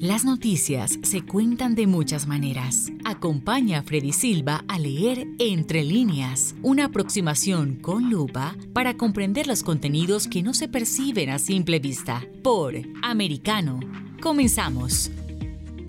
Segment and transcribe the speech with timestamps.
[0.00, 2.90] Las noticias se cuentan de muchas maneras.
[3.04, 9.62] Acompaña a Freddy Silva a leer Entre líneas, una aproximación con lupa para comprender los
[9.62, 12.24] contenidos que no se perciben a simple vista.
[12.42, 13.78] Por Americano.
[14.22, 15.10] Comenzamos.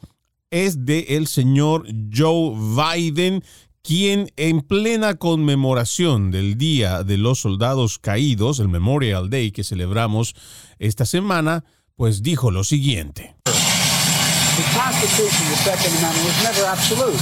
[0.51, 3.43] es de el señor Joe Biden
[3.85, 10.33] quien en plena conmemoración del Día de los Soldados Caídos, el Memorial Day que celebramos
[10.79, 11.63] esta semana,
[11.95, 13.35] pues dijo lo siguiente.
[13.45, 17.21] The Constitution, was never absolute.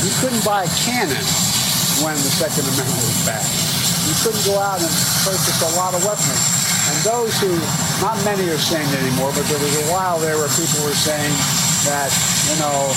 [0.00, 1.26] You couldn't buy cannon
[2.00, 3.52] when the Second Amendment was passed.
[4.08, 4.92] You couldn't go out and
[5.28, 6.40] purchase a lot of weaponry.
[6.88, 7.52] And those who,
[8.00, 11.34] not many are saying anymore, but there was a while there where people were saying
[11.84, 12.10] that,
[12.48, 12.90] you know,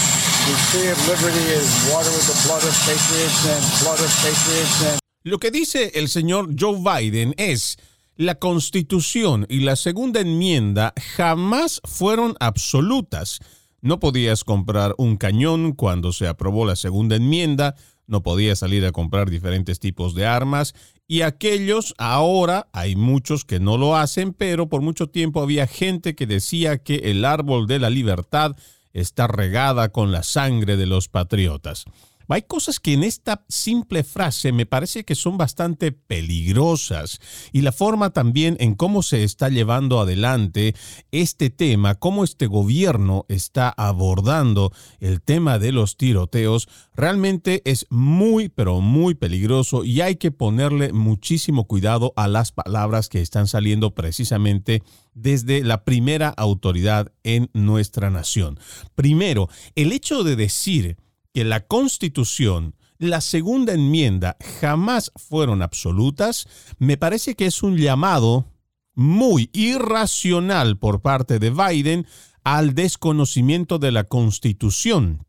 [5.24, 7.78] lo que dice el señor Joe Biden es,
[8.16, 13.40] la Constitución y la Segunda Enmienda jamás fueron absolutas.
[13.82, 18.92] No podías comprar un cañón cuando se aprobó la Segunda Enmienda, no podías salir a
[18.92, 20.76] comprar diferentes tipos de armas
[21.08, 26.14] y aquellos ahora hay muchos que no lo hacen, pero por mucho tiempo había gente
[26.14, 28.56] que decía que el árbol de la libertad
[28.96, 31.86] está regada con la sangre de los patriotas.
[32.28, 37.20] Hay cosas que en esta simple frase me parece que son bastante peligrosas
[37.52, 40.76] y la forma también en cómo se está llevando adelante
[41.12, 48.50] este tema, cómo este gobierno está abordando el tema de los tiroteos, realmente es muy,
[48.50, 53.94] pero muy peligroso y hay que ponerle muchísimo cuidado a las palabras que están saliendo
[53.94, 54.82] precisamente
[55.14, 58.60] desde la primera autoridad en nuestra nación.
[58.96, 60.98] Primero, el hecho de decir
[61.36, 66.48] que la Constitución, la segunda enmienda jamás fueron absolutas,
[66.80, 68.46] me parece que es un llamado
[68.94, 72.08] muy irracional por parte de Biden
[72.46, 75.26] al desconocimiento de la Constitución.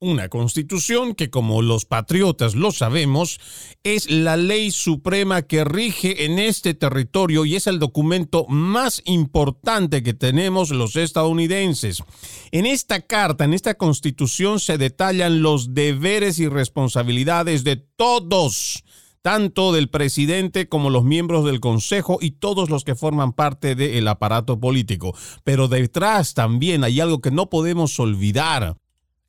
[0.00, 3.40] Una constitución que, como los patriotas lo sabemos,
[3.82, 10.04] es la ley suprema que rige en este territorio y es el documento más importante
[10.04, 12.04] que tenemos los estadounidenses.
[12.52, 18.84] En esta carta, en esta constitución, se detallan los deberes y responsabilidades de todos
[19.20, 24.06] tanto del presidente como los miembros del Consejo y todos los que forman parte del
[24.06, 25.12] aparato político.
[25.42, 28.76] Pero detrás también hay algo que no podemos olvidar.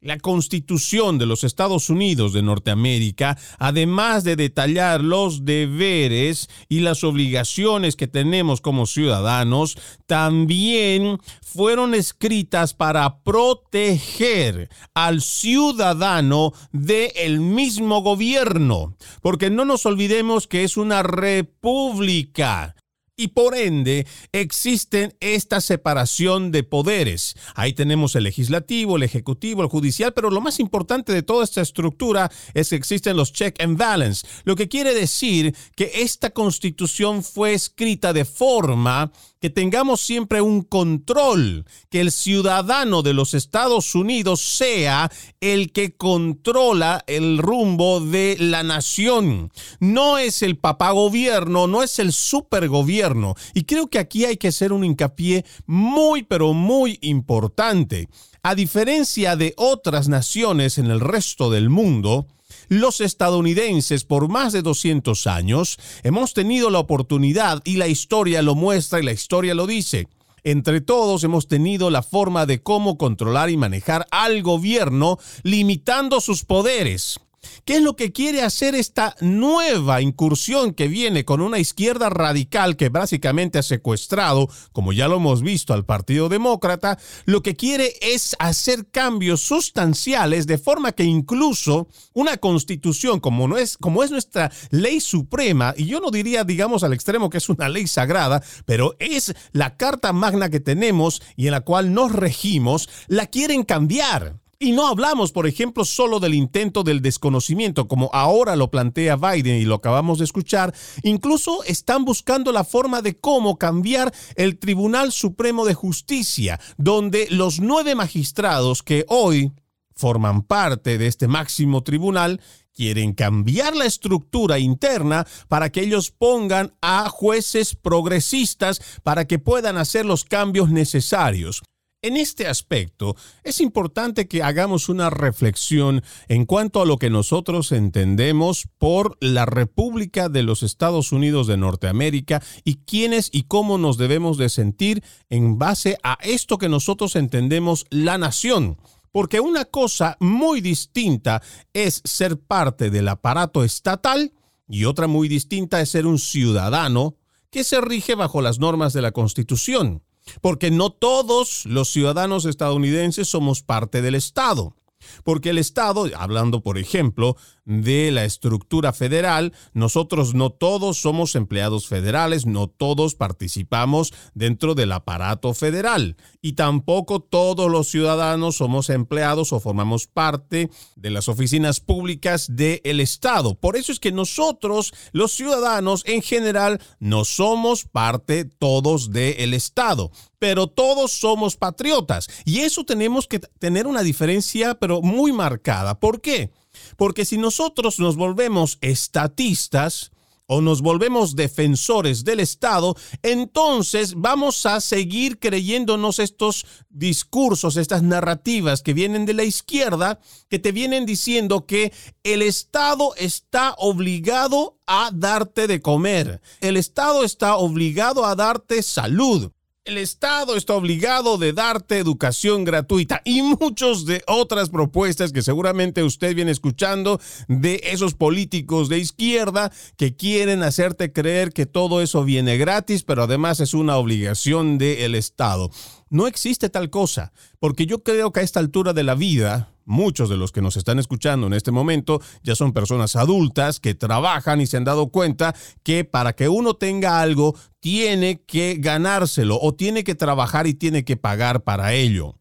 [0.02, 7.04] La Constitución de los Estados Unidos de Norteamérica, además de detallar los deberes y las
[7.04, 9.78] obligaciones que tenemos como ciudadanos,
[10.08, 18.96] también fueron escritas para proteger al ciudadano del mismo gobierno.
[19.22, 22.74] Porque no nos olvidemos que es una república
[23.20, 27.36] y por ende existen esta separación de poderes.
[27.54, 31.60] Ahí tenemos el legislativo, el ejecutivo, el judicial, pero lo más importante de toda esta
[31.62, 37.22] estructura es que existen los check and balance, lo que quiere decir que esta constitución
[37.22, 43.96] fue escrita de forma que tengamos siempre un control, que el ciudadano de los Estados
[43.96, 49.52] Unidos sea el que controla el rumbo de la nación.
[49.80, 53.36] No es el papá gobierno, no es el supergobierno.
[53.54, 58.10] Y creo que aquí hay que hacer un hincapié muy, pero muy importante.
[58.44, 62.28] A diferencia de otras naciones en el resto del mundo,
[62.70, 68.56] los estadounidenses por más de 200 años hemos tenido la oportunidad y la historia lo
[68.56, 70.08] muestra y la historia lo dice.
[70.44, 76.46] Entre todos hemos tenido la forma de cómo controlar y manejar al gobierno limitando sus
[76.46, 77.20] poderes.
[77.66, 82.76] ¿Qué es lo que quiere hacer esta nueva incursión que viene con una izquierda radical
[82.76, 86.98] que básicamente ha secuestrado, como ya lo hemos visto, al Partido Demócrata?
[87.26, 93.58] Lo que quiere es hacer cambios sustanciales de forma que incluso una constitución como, no
[93.58, 97.50] es, como es nuestra ley suprema, y yo no diría, digamos, al extremo que es
[97.50, 102.12] una ley sagrada, pero es la carta magna que tenemos y en la cual nos
[102.12, 104.40] regimos, la quieren cambiar.
[104.62, 109.56] Y no hablamos, por ejemplo, solo del intento del desconocimiento, como ahora lo plantea Biden
[109.56, 110.76] y lo acabamos de escuchar.
[111.04, 117.62] Incluso están buscando la forma de cómo cambiar el Tribunal Supremo de Justicia, donde los
[117.62, 119.54] nueve magistrados que hoy
[119.96, 122.42] forman parte de este máximo tribunal
[122.74, 129.78] quieren cambiar la estructura interna para que ellos pongan a jueces progresistas para que puedan
[129.78, 131.62] hacer los cambios necesarios.
[132.02, 137.74] En este aspecto, es importante que hagamos una reflexión en cuanto a lo que nosotros
[137.74, 143.98] entendemos por la República de los Estados Unidos de Norteamérica y quiénes y cómo nos
[143.98, 148.78] debemos de sentir en base a esto que nosotros entendemos la nación.
[149.12, 151.42] Porque una cosa muy distinta
[151.74, 154.32] es ser parte del aparato estatal
[154.70, 157.18] y otra muy distinta es ser un ciudadano
[157.52, 160.02] que se rige bajo las normas de la Constitución
[160.42, 164.76] porque no todos los ciudadanos estadounidenses somos parte del Estado.
[165.24, 167.36] Porque el Estado, hablando por ejemplo
[167.66, 174.92] de la estructura federal, nosotros no todos somos empleados federales, no todos participamos dentro del
[174.92, 181.80] aparato federal y tampoco todos los ciudadanos somos empleados o formamos parte de las oficinas
[181.80, 183.56] públicas del Estado.
[183.56, 190.12] Por eso es que nosotros, los ciudadanos en general, no somos parte todos del Estado
[190.40, 192.28] pero todos somos patriotas.
[192.46, 196.00] Y eso tenemos que tener una diferencia, pero muy marcada.
[196.00, 196.52] ¿Por qué?
[196.98, 200.12] Porque si nosotros nos volvemos estatistas,
[200.52, 208.82] o nos volvemos defensores del Estado, entonces vamos a seguir creyéndonos estos discursos, estas narrativas
[208.82, 210.20] que vienen de la izquierda,
[210.50, 211.94] que te vienen diciendo que
[212.24, 219.52] el Estado está obligado a darte de comer, el Estado está obligado a darte salud,
[219.86, 226.04] el Estado está obligado de darte educación gratuita y muchas de otras propuestas que seguramente
[226.04, 232.24] usted viene escuchando de esos políticos de izquierda que quieren hacerte creer que todo eso
[232.24, 235.72] viene gratis, pero además es una obligación del Estado.
[236.10, 240.30] No existe tal cosa, porque yo creo que a esta altura de la vida, muchos
[240.30, 244.62] de los que nos están escuchando en este momento ya son personas adultas que trabajan
[244.62, 249.74] y se han dado cuenta que para que uno tenga algo, tiene que ganárselo o
[249.74, 252.36] tiene que trabajar y tiene que pagar para ello.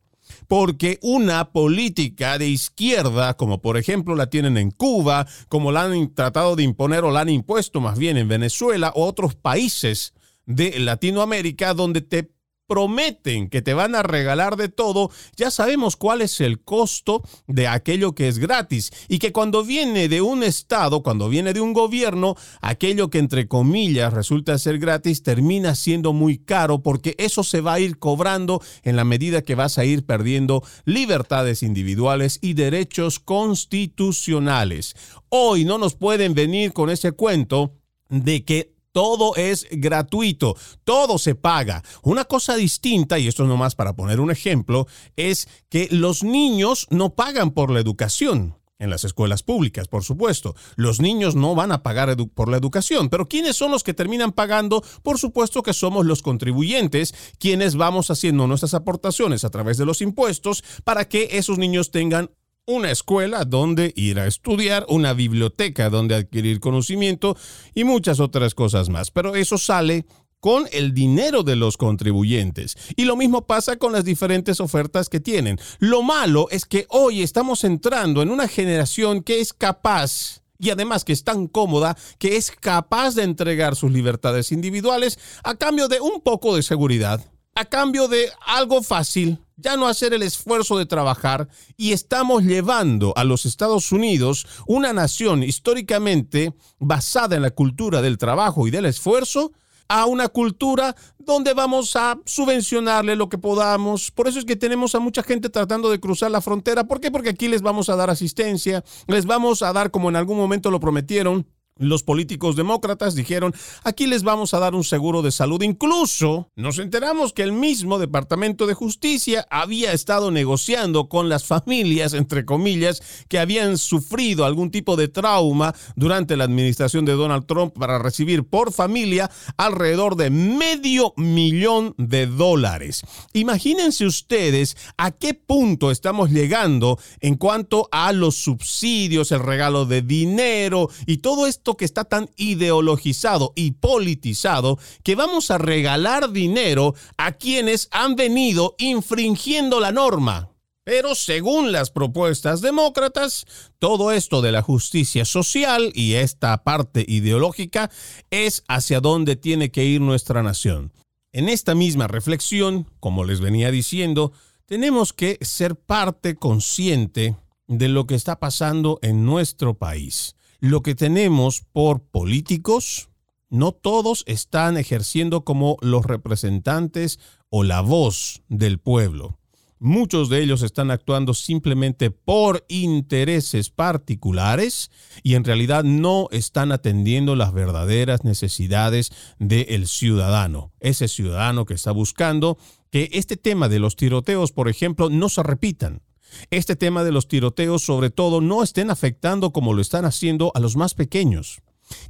[0.47, 6.15] Porque una política de izquierda, como por ejemplo la tienen en Cuba, como la han
[6.15, 10.13] tratado de imponer o la han impuesto más bien en Venezuela o otros países
[10.47, 12.31] de Latinoamérica, donde te
[12.69, 17.67] prometen que te van a regalar de todo, ya sabemos cuál es el costo de
[17.67, 21.73] aquello que es gratis y que cuando viene de un Estado, cuando viene de un
[21.73, 27.63] gobierno, aquello que entre comillas resulta ser gratis termina siendo muy caro porque eso se
[27.63, 32.53] va a ir cobrando en la medida que vas a ir perdiendo libertades individuales y
[32.53, 34.95] derechos constitucionales.
[35.31, 37.73] Hoy no nos pueden venir con ese cuento
[38.11, 41.85] de que todo es gratuito, todo se paga.
[42.03, 46.89] Una cosa distinta, y esto es nomás para poner un ejemplo, es que los niños
[46.91, 48.57] no pagan por la educación.
[48.81, 50.57] En las escuelas públicas, por supuesto.
[50.75, 54.33] Los niños no van a pagar por la educación, pero ¿quiénes son los que terminan
[54.33, 54.83] pagando?
[55.05, 60.01] Por supuesto que somos los contribuyentes, quienes vamos haciendo nuestras aportaciones a través de los
[60.01, 62.31] impuestos para que esos niños tengan
[62.69, 67.35] una escuela donde ir a estudiar, una biblioteca donde adquirir conocimiento
[67.75, 69.11] y muchas otras cosas más.
[69.11, 70.05] Pero eso sale
[70.39, 72.77] con el dinero de los contribuyentes.
[72.95, 75.59] Y lo mismo pasa con las diferentes ofertas que tienen.
[75.79, 81.05] Lo malo es que hoy estamos entrando en una generación que es capaz y además
[81.05, 86.01] que es tan cómoda que es capaz de entregar sus libertades individuales a cambio de
[86.01, 90.87] un poco de seguridad, a cambio de algo fácil, ya no hacer el esfuerzo de
[90.87, 98.01] trabajar y estamos llevando a los Estados Unidos, una nación históricamente basada en la cultura
[98.01, 99.53] del trabajo y del esfuerzo,
[99.89, 104.11] a una cultura donde vamos a subvencionarle lo que podamos.
[104.11, 106.85] Por eso es que tenemos a mucha gente tratando de cruzar la frontera.
[106.85, 107.11] ¿Por qué?
[107.11, 110.71] Porque aquí les vamos a dar asistencia, les vamos a dar, como en algún momento
[110.71, 111.47] lo prometieron,
[111.79, 113.55] Los políticos demócratas dijeron,
[113.85, 115.63] aquí les vamos a dar un seguro de salud.
[115.63, 122.15] Incluso nos enteramos que el mismo Departamento de Justicia había estado negociando con las familias,
[122.15, 127.75] entre comillas, que habían sufrido algún tipo de trauma durante la administración de Donald Trump
[127.79, 133.03] para recibir por familia alrededor de medio millón de dólares.
[133.33, 140.03] Imagínense ustedes a qué punto estamos llegando en cuanto a los subsidios, el regalo de
[140.03, 146.95] dinero y todo esto que está tan ideologizado y politizado que vamos a regalar dinero
[147.17, 150.51] a quienes han venido infringiendo la norma.
[150.85, 153.45] Pero según las propuestas demócratas,
[153.79, 157.91] todo esto de la justicia social y esta parte ideológica
[158.31, 160.93] es hacia donde tiene que ir nuestra nación.
[161.31, 164.33] En esta misma reflexión, como les venía diciendo,
[164.65, 170.95] tenemos que ser parte consciente de lo que está pasando en nuestro país lo que
[170.95, 173.11] tenemos por políticos,
[173.49, 179.39] no todos están ejerciendo como los representantes o la voz del pueblo.
[179.81, 184.91] Muchos de ellos están actuando simplemente por intereses particulares
[185.23, 191.93] y en realidad no están atendiendo las verdaderas necesidades del ciudadano, ese ciudadano que está
[191.93, 192.59] buscando
[192.91, 196.03] que este tema de los tiroteos, por ejemplo, no se repitan
[196.51, 200.61] este tema de los tiroteos sobre todo no estén afectando como lo están haciendo a
[200.61, 201.61] los más pequeños.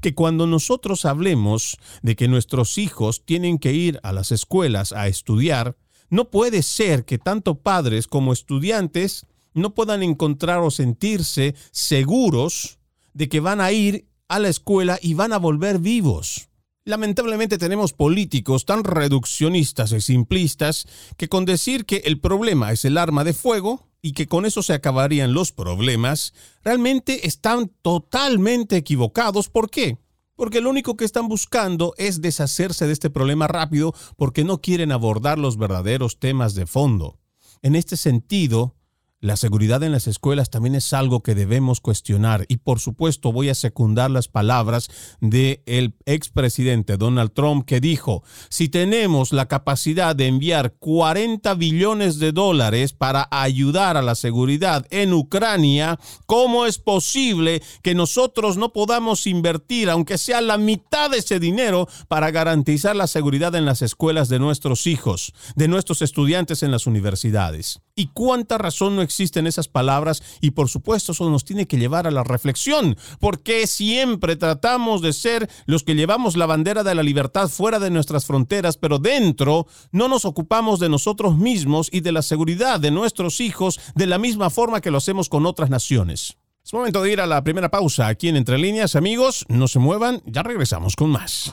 [0.01, 5.07] Que cuando nosotros hablemos de que nuestros hijos tienen que ir a las escuelas a
[5.09, 5.77] estudiar,
[6.11, 12.79] no puede ser que tanto padres como estudiantes no puedan encontrar o sentirse seguros
[13.13, 16.49] de que van a ir a la escuela y van a volver vivos.
[16.85, 20.87] Lamentablemente tenemos políticos tan reduccionistas y simplistas
[21.19, 24.63] que con decir que el problema es el arma de fuego, y que con eso
[24.63, 29.49] se acabarían los problemas, realmente están totalmente equivocados.
[29.49, 29.99] ¿Por qué?
[30.37, 34.93] Porque lo único que están buscando es deshacerse de este problema rápido porque no quieren
[34.93, 37.19] abordar los verdaderos temas de fondo.
[37.61, 38.77] En este sentido,
[39.21, 43.49] la seguridad en las escuelas también es algo que debemos cuestionar y por supuesto voy
[43.49, 44.89] a secundar las palabras
[45.21, 52.19] del el expresidente Donald Trump que dijo, si tenemos la capacidad de enviar 40 billones
[52.19, 58.73] de dólares para ayudar a la seguridad en Ucrania, ¿cómo es posible que nosotros no
[58.73, 63.83] podamos invertir, aunque sea la mitad de ese dinero, para garantizar la seguridad en las
[63.83, 67.81] escuelas de nuestros hijos, de nuestros estudiantes en las universidades?
[67.99, 72.07] ¿Y cuánta razón no existen esas palabras y por supuesto eso nos tiene que llevar
[72.07, 77.03] a la reflexión, porque siempre tratamos de ser los que llevamos la bandera de la
[77.03, 82.13] libertad fuera de nuestras fronteras, pero dentro no nos ocupamos de nosotros mismos y de
[82.13, 86.37] la seguridad de nuestros hijos de la misma forma que lo hacemos con otras naciones.
[86.65, 89.81] Es momento de ir a la primera pausa aquí en Entre Líneas, amigos, no se
[89.81, 91.53] muevan, ya regresamos con más.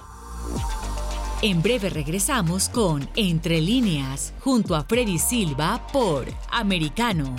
[1.46, 7.36] En breve regresamos con Entre líneas, junto a Freddy Silva por Americano.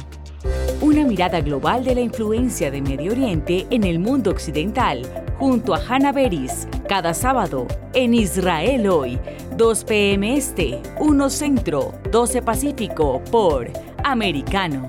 [0.81, 5.03] Una mirada global de la influencia de Medio Oriente en el mundo occidental,
[5.41, 9.19] junto a Hannah Beris, cada sábado en Israel hoy,
[9.57, 10.37] 2 p.m.
[10.37, 13.73] Este, 1 Centro, 12 Pacífico por
[14.05, 14.89] Americano.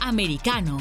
[0.00, 0.78] americano.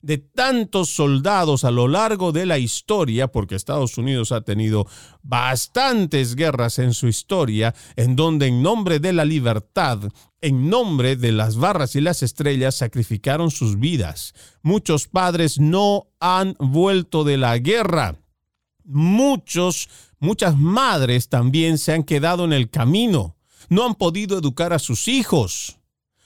[0.03, 4.85] de tantos soldados a lo largo de la historia, porque Estados Unidos ha tenido
[5.23, 9.99] bastantes guerras en su historia, en donde en nombre de la libertad,
[10.41, 14.33] en nombre de las barras y las estrellas, sacrificaron sus vidas.
[14.61, 18.17] Muchos padres no han vuelto de la guerra.
[18.83, 19.87] Muchos,
[20.19, 23.37] muchas madres también se han quedado en el camino.
[23.69, 25.77] No han podido educar a sus hijos.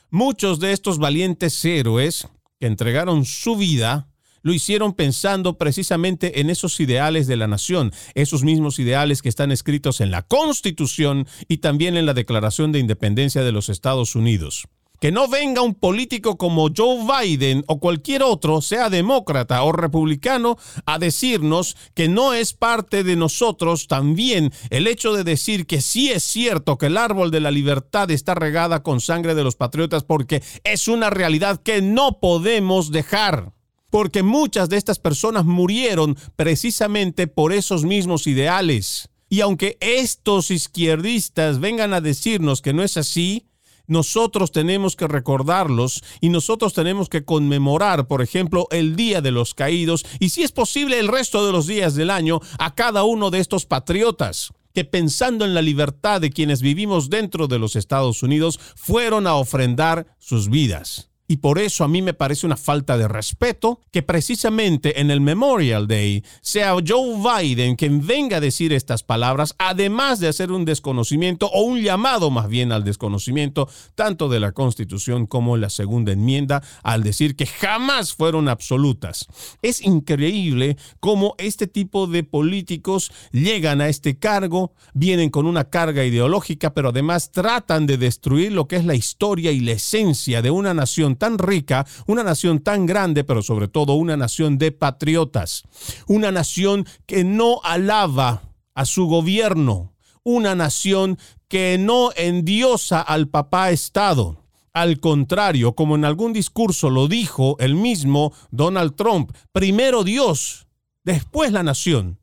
[0.09, 2.27] Muchos de estos valientes héroes
[2.59, 4.07] que entregaron su vida,
[4.41, 9.51] lo hicieron pensando precisamente en esos ideales de la nación, esos mismos ideales que están
[9.51, 14.67] escritos en la Constitución y también en la Declaración de Independencia de los Estados Unidos.
[14.99, 20.57] Que no venga un político como Joe Biden o cualquier otro, sea demócrata o republicano,
[20.85, 26.09] a decirnos que no es parte de nosotros también el hecho de decir que sí
[26.09, 30.03] es cierto que el árbol de la libertad está regada con sangre de los patriotas
[30.03, 33.53] porque es una realidad que no podemos dejar
[33.89, 39.09] porque muchas de estas personas murieron precisamente por esos mismos ideales.
[39.29, 43.47] Y aunque estos izquierdistas vengan a decirnos que no es así,
[43.87, 49.53] nosotros tenemos que recordarlos y nosotros tenemos que conmemorar, por ejemplo, el Día de los
[49.53, 53.31] Caídos y si es posible el resto de los días del año a cada uno
[53.31, 58.21] de estos patriotas que pensando en la libertad de quienes vivimos dentro de los Estados
[58.21, 61.09] Unidos fueron a ofrendar sus vidas.
[61.29, 65.19] Y por eso a mí me parece una falta de respeto que precisamente en el
[65.19, 70.63] Memorial Day sea Joe Biden quien venga a decir estas palabras, además de hacer un
[70.63, 76.13] desconocimiento o un llamado más bien al desconocimiento tanto de la Constitución como la segunda
[76.13, 79.27] enmienda, al decir que jamás fueron absolutas.
[79.61, 86.05] Es increíble cómo este tipo de políticos llegan a este cargo, vienen con una carga
[86.05, 90.51] ideológica, pero además tratan de destruir lo que es la historia y la esencia de
[90.51, 95.63] una nación tan rica, una nación tan grande, pero sobre todo una nación de patriotas,
[96.07, 103.71] una nación que no alaba a su gobierno, una nación que no endiosa al papá
[103.71, 104.43] Estado.
[104.73, 110.67] Al contrario, como en algún discurso lo dijo el mismo Donald Trump, primero Dios,
[111.03, 112.19] después la nación.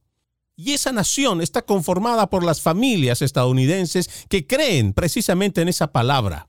[0.57, 6.47] Y esa nación está conformada por las familias estadounidenses que creen precisamente en esa palabra.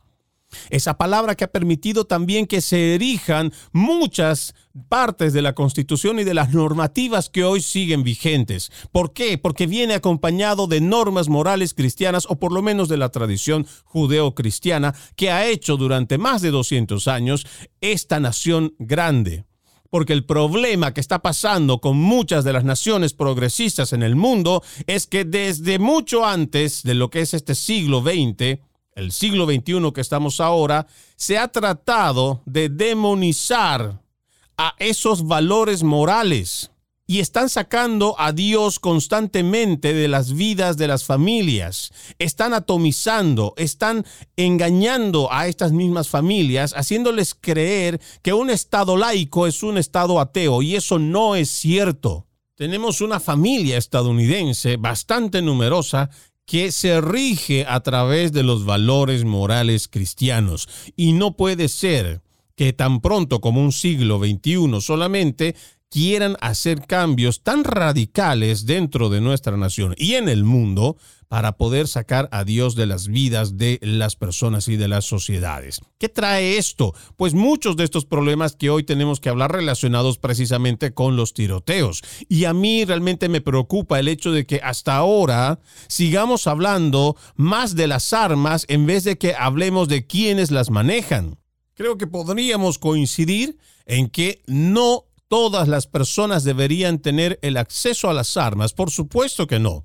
[0.70, 4.54] Esa palabra que ha permitido también que se erijan muchas
[4.90, 8.72] partes de la Constitución y de las normativas que hoy siguen vigentes.
[8.92, 9.38] ¿Por qué?
[9.38, 14.94] Porque viene acompañado de normas morales cristianas o por lo menos de la tradición judeo-cristiana
[15.16, 17.46] que ha hecho durante más de 200 años
[17.82, 19.46] esta nación grande
[19.96, 24.62] porque el problema que está pasando con muchas de las naciones progresistas en el mundo
[24.88, 28.60] es que desde mucho antes de lo que es este siglo XX,
[28.96, 34.02] el siglo XXI que estamos ahora, se ha tratado de demonizar
[34.58, 36.72] a esos valores morales
[37.08, 41.92] y están sacando a Dios constantemente de las vidas de las familias.
[42.18, 44.06] Están atomizando, están
[44.38, 50.64] engañando a estas mismas familias, haciéndoles creer que un Estado laico es un Estado ateo
[50.64, 52.26] y eso no es cierto.
[52.56, 56.10] Tenemos una familia estadounidense bastante numerosa
[56.46, 60.68] que se rige a través de los valores morales cristianos.
[60.96, 62.22] Y no puede ser
[62.56, 65.56] que tan pronto como un siglo XXI solamente
[65.90, 71.88] quieran hacer cambios tan radicales dentro de nuestra nación y en el mundo para poder
[71.88, 75.82] sacar a Dios de las vidas de las personas y de las sociedades.
[75.98, 76.94] ¿Qué trae esto?
[77.18, 82.04] Pues muchos de estos problemas que hoy tenemos que hablar relacionados precisamente con los tiroteos.
[82.30, 87.76] Y a mí realmente me preocupa el hecho de que hasta ahora sigamos hablando más
[87.76, 91.38] de las armas en vez de que hablemos de quienes las manejan.
[91.74, 98.14] Creo que podríamos coincidir en que no todas las personas deberían tener el acceso a
[98.14, 98.72] las armas.
[98.72, 99.84] Por supuesto que no.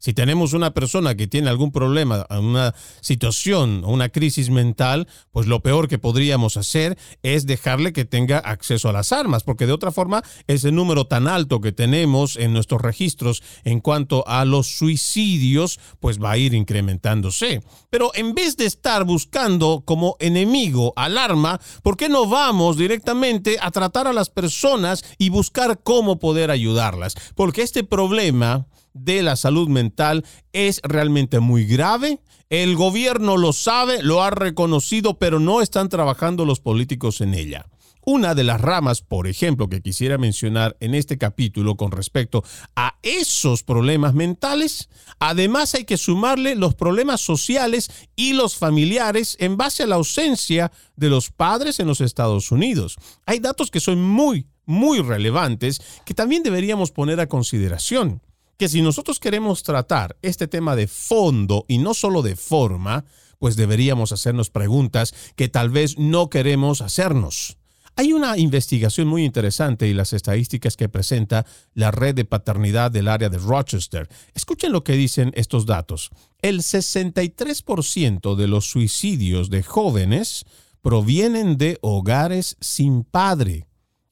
[0.00, 5.46] Si tenemos una persona que tiene algún problema, una situación o una crisis mental, pues
[5.46, 9.74] lo peor que podríamos hacer es dejarle que tenga acceso a las armas, porque de
[9.74, 14.68] otra forma ese número tan alto que tenemos en nuestros registros en cuanto a los
[14.68, 17.62] suicidios, pues va a ir incrementándose.
[17.90, 23.58] Pero en vez de estar buscando como enemigo al arma, ¿por qué no vamos directamente
[23.60, 27.16] a tratar a las personas y buscar cómo poder ayudarlas?
[27.34, 32.20] Porque este problema de la salud mental es realmente muy grave.
[32.48, 37.66] El gobierno lo sabe, lo ha reconocido, pero no están trabajando los políticos en ella.
[38.02, 42.42] Una de las ramas, por ejemplo, que quisiera mencionar en este capítulo con respecto
[42.74, 49.58] a esos problemas mentales, además hay que sumarle los problemas sociales y los familiares en
[49.58, 52.96] base a la ausencia de los padres en los Estados Unidos.
[53.26, 58.22] Hay datos que son muy, muy relevantes que también deberíamos poner a consideración
[58.60, 63.06] que si nosotros queremos tratar este tema de fondo y no solo de forma,
[63.38, 67.56] pues deberíamos hacernos preguntas que tal vez no queremos hacernos.
[67.96, 73.08] Hay una investigación muy interesante y las estadísticas que presenta la red de paternidad del
[73.08, 74.10] área de Rochester.
[74.34, 76.10] Escuchen lo que dicen estos datos.
[76.42, 80.44] El 63% de los suicidios de jóvenes
[80.82, 83.69] provienen de hogares sin padre.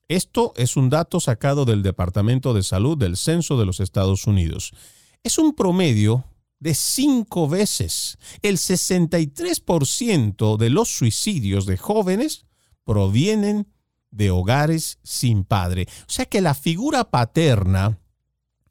[0.09, 4.73] Esto es un dato sacado del Departamento de Salud del Censo de los Estados Unidos.
[5.23, 6.25] Es un promedio
[6.61, 8.17] de cinco veces.
[8.41, 12.47] El 63% de los suicidios de jóvenes
[12.85, 13.71] provienen
[14.11, 15.87] de hogares sin padre.
[16.03, 18.01] O sea que la figura paterna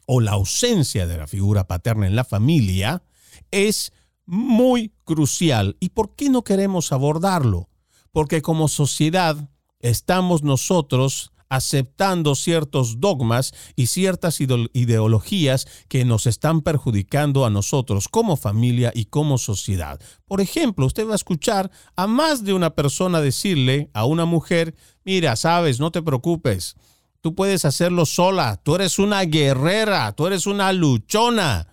[0.08, 3.04] o la ausencia de la figura paterna en la familia
[3.52, 3.92] es
[4.26, 5.78] muy crucial.
[5.80, 7.70] ¿Y por qué no queremos abordarlo?
[8.12, 17.46] Porque como sociedad estamos nosotros aceptando ciertos dogmas y ciertas ideologías que nos están perjudicando
[17.46, 20.00] a nosotros como familia y como sociedad.
[20.26, 24.76] Por ejemplo, usted va a escuchar a más de una persona decirle a una mujer,
[25.06, 26.76] mira, sabes, no te preocupes,
[27.22, 31.68] tú puedes hacerlo sola, tú eres una guerrera, tú eres una luchona.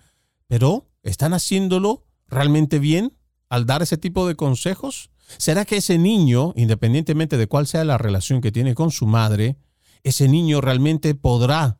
[0.47, 3.17] Pero, ¿están haciéndolo realmente bien
[3.49, 5.09] al dar ese tipo de consejos?
[5.37, 9.57] ¿Será que ese niño, independientemente de cuál sea la relación que tiene con su madre,
[10.03, 11.79] ese niño realmente podrá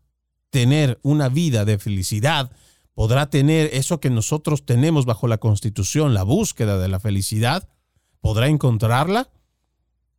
[0.50, 2.52] tener una vida de felicidad,
[2.94, 7.70] podrá tener eso que nosotros tenemos bajo la Constitución, la búsqueda de la felicidad,
[8.22, 9.30] podrá encontrarla?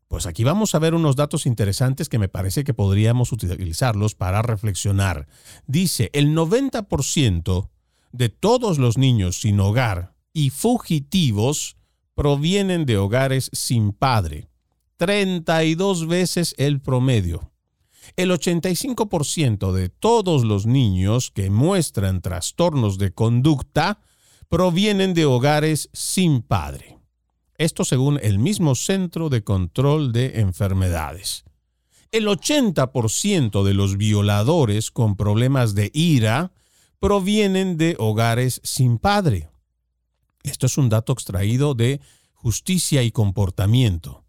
[0.08, 4.40] Pues aquí vamos a ver unos datos interesantes que me parece que podríamos utilizarlos para
[4.42, 5.26] reflexionar.
[5.66, 7.68] Dice, el 90%
[8.12, 11.76] de todos los niños sin hogar y fugitivos
[12.16, 14.48] provienen de hogares sin padre.
[14.96, 17.52] 32 veces el promedio.
[18.16, 24.00] El 85% de todos los niños que muestran trastornos de conducta
[24.48, 26.98] provienen de hogares sin padre.
[27.59, 31.44] Esto según el mismo Centro de Control de Enfermedades.
[32.12, 36.52] El 80% de los violadores con problemas de ira
[36.98, 39.50] provienen de hogares sin padre.
[40.46, 42.00] Esto es un dato extraído de
[42.32, 44.24] Justicia y Comportamiento.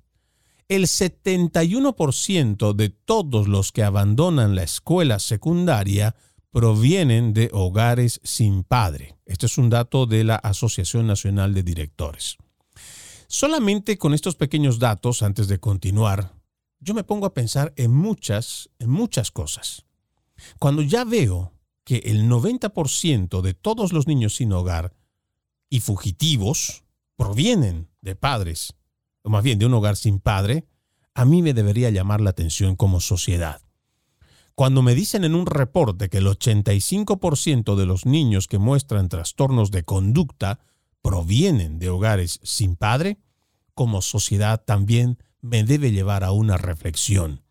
[0.68, 6.16] El 71% de todos los que abandonan la escuela secundaria
[6.52, 9.16] provienen de hogares sin padre.
[9.26, 12.38] Esto es un dato de la Asociación Nacional de Directores.
[13.28, 16.34] Solamente con estos pequeños datos, antes de continuar,
[16.80, 19.86] yo me pongo a pensar en muchas, en muchas cosas.
[20.58, 21.54] Cuando ya veo
[21.84, 24.97] que el 90% de todos los niños sin hogar
[25.70, 26.84] y fugitivos
[27.16, 28.74] provienen de padres,
[29.24, 30.66] o más bien de un hogar sin padre,
[31.14, 33.62] a mí me debería llamar la atención como sociedad.
[34.54, 39.70] Cuando me dicen en un reporte que el 85% de los niños que muestran trastornos
[39.72, 40.60] de conducta
[41.02, 43.20] provienen de hogares sin padre,
[43.74, 47.44] como sociedad también me debe llevar a una reflexión.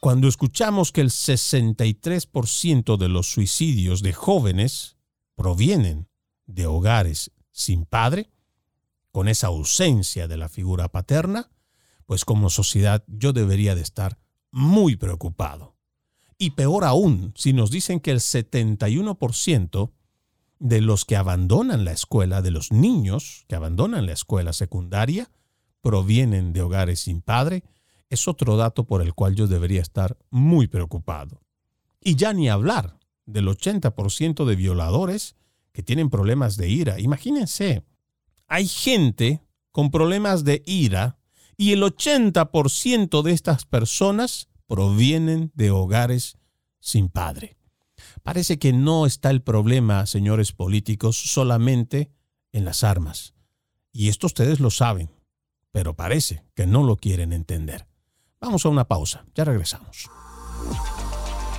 [0.00, 4.96] Cuando escuchamos que el 63% de los suicidios de jóvenes
[5.36, 6.09] provienen
[6.54, 8.30] de hogares sin padre,
[9.12, 11.50] con esa ausencia de la figura paterna,
[12.06, 14.18] pues como sociedad yo debería de estar
[14.50, 15.76] muy preocupado.
[16.38, 19.90] Y peor aún, si nos dicen que el 71%
[20.58, 25.30] de los que abandonan la escuela, de los niños que abandonan la escuela secundaria,
[25.82, 27.64] provienen de hogares sin padre,
[28.08, 31.40] es otro dato por el cual yo debería estar muy preocupado.
[32.00, 35.36] Y ya ni hablar del 80% de violadores
[35.72, 37.00] que tienen problemas de ira.
[37.00, 37.84] Imagínense,
[38.46, 41.18] hay gente con problemas de ira
[41.56, 46.38] y el 80% de estas personas provienen de hogares
[46.80, 47.56] sin padre.
[48.22, 52.10] Parece que no está el problema, señores políticos, solamente
[52.52, 53.34] en las armas.
[53.92, 55.10] Y esto ustedes lo saben,
[55.70, 57.86] pero parece que no lo quieren entender.
[58.40, 60.08] Vamos a una pausa, ya regresamos.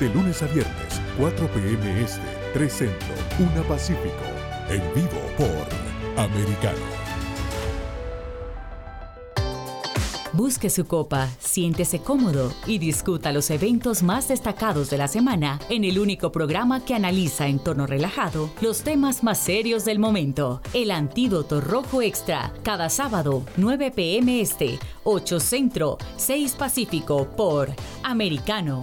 [0.00, 2.02] de lunes a viernes, 4 p.m.
[2.02, 2.20] Este,
[2.54, 4.24] 3 Centro, 1 Pacífico.
[4.68, 7.04] En vivo por Americano.
[10.32, 15.84] Busque su copa, siéntese cómodo y discuta los eventos más destacados de la semana en
[15.84, 20.60] el único programa que analiza en tono relajado los temas más serios del momento.
[20.72, 27.70] El Antídoto Rojo Extra, cada sábado, 9 pm este, 8 Centro, 6 Pacífico por
[28.02, 28.82] Americano.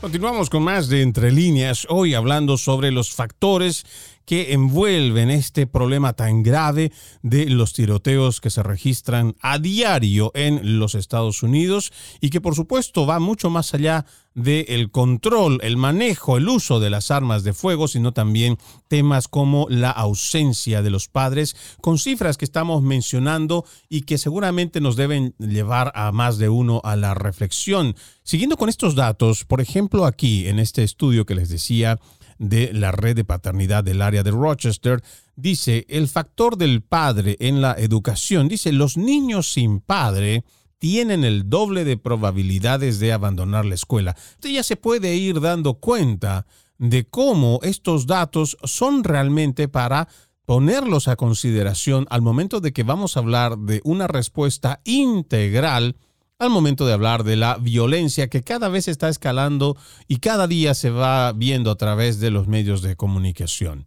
[0.00, 3.84] Continuamos con más de Entre líneas, hoy hablando sobre los factores
[4.28, 10.78] que envuelven este problema tan grave de los tiroteos que se registran a diario en
[10.78, 16.36] los Estados Unidos y que por supuesto va mucho más allá del control, el manejo,
[16.36, 21.08] el uso de las armas de fuego, sino también temas como la ausencia de los
[21.08, 26.50] padres, con cifras que estamos mencionando y que seguramente nos deben llevar a más de
[26.50, 27.96] uno a la reflexión.
[28.22, 31.98] Siguiendo con estos datos, por ejemplo, aquí en este estudio que les decía,
[32.38, 35.02] de la red de paternidad del área de Rochester,
[35.36, 40.44] dice, el factor del padre en la educación, dice, los niños sin padre
[40.78, 44.16] tienen el doble de probabilidades de abandonar la escuela.
[44.34, 46.46] Usted ya se puede ir dando cuenta
[46.78, 50.08] de cómo estos datos son realmente para
[50.46, 55.96] ponerlos a consideración al momento de que vamos a hablar de una respuesta integral
[56.38, 60.74] al momento de hablar de la violencia que cada vez está escalando y cada día
[60.74, 63.86] se va viendo a través de los medios de comunicación.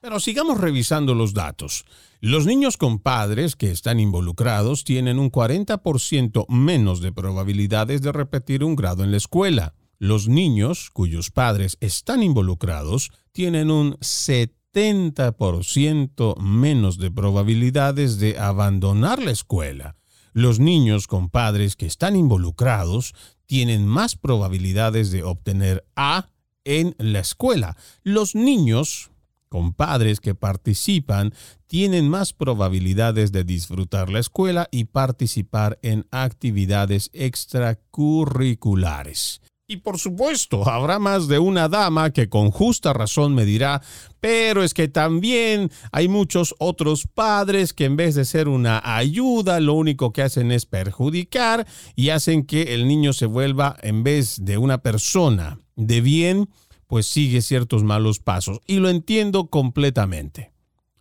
[0.00, 1.84] Pero sigamos revisando los datos.
[2.20, 8.64] Los niños con padres que están involucrados tienen un 40% menos de probabilidades de repetir
[8.64, 9.74] un grado en la escuela.
[9.98, 19.30] Los niños cuyos padres están involucrados tienen un 70% menos de probabilidades de abandonar la
[19.30, 19.94] escuela.
[20.32, 23.14] Los niños con padres que están involucrados
[23.46, 26.30] tienen más probabilidades de obtener A
[26.64, 27.76] en la escuela.
[28.02, 29.10] Los niños
[29.50, 31.34] con padres que participan
[31.66, 39.42] tienen más probabilidades de disfrutar la escuela y participar en actividades extracurriculares.
[39.72, 43.80] Y por supuesto, habrá más de una dama que con justa razón me dirá,
[44.20, 49.60] pero es que también hay muchos otros padres que en vez de ser una ayuda,
[49.60, 54.44] lo único que hacen es perjudicar y hacen que el niño se vuelva, en vez
[54.44, 56.50] de una persona de bien,
[56.86, 58.60] pues sigue ciertos malos pasos.
[58.66, 60.52] Y lo entiendo completamente.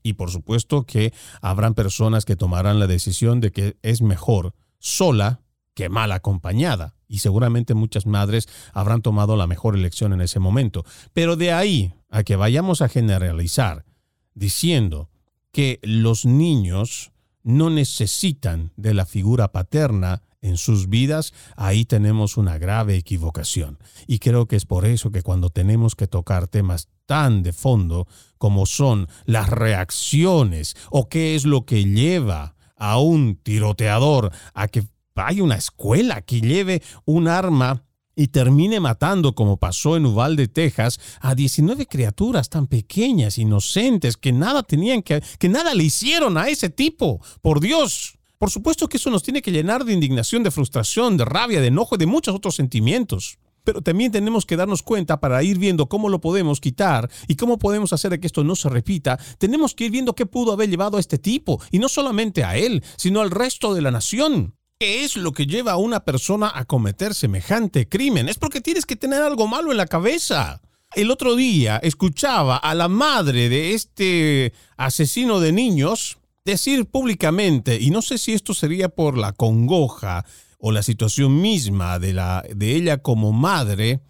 [0.02, 5.42] Y por supuesto que habrán personas que tomarán la decisión de que es mejor sola
[5.74, 10.86] que mal acompañada y seguramente muchas madres habrán tomado la mejor elección en ese momento.
[11.12, 13.86] Pero de ahí a que vayamos a generalizar
[14.34, 15.10] diciendo
[15.52, 17.12] que los niños
[17.44, 23.78] no necesitan de la figura paterna en sus vidas, ahí tenemos una grave equivocación.
[24.08, 28.08] Y creo que es por eso que cuando tenemos que tocar temas tan de fondo
[28.38, 34.84] como son las reacciones o qué es lo que lleva a un tiroteador a que
[35.16, 37.84] hay una escuela que lleve un arma
[38.16, 44.32] y termine matando, como pasó en Uvalde, Texas, a 19 criaturas tan pequeñas, inocentes, que
[44.32, 47.22] nada tenían que, que nada le hicieron a ese tipo.
[47.42, 48.18] Por Dios.
[48.38, 51.68] Por supuesto que eso nos tiene que llenar de indignación, de frustración, de rabia, de
[51.68, 53.38] enojo y de muchos otros sentimientos.
[53.64, 57.60] Pero también tenemos que darnos cuenta para ir viendo cómo lo podemos quitar y cómo
[57.60, 59.20] podemos hacer que esto no se repita.
[59.38, 62.58] Tenemos que ir viendo qué pudo haber llevado a este tipo, y no solamente a
[62.58, 64.56] él, sino al resto de la nación.
[64.82, 68.28] ¿Qué es lo que lleva a una persona a cometer semejante crimen?
[68.28, 70.60] Es porque tienes que tener algo malo en la cabeza.
[70.96, 77.92] El otro día escuchaba a la madre de este asesino de niños decir públicamente, y
[77.92, 80.26] no sé si esto sería por la congoja
[80.58, 84.02] o la situación misma de, la, de ella como madre,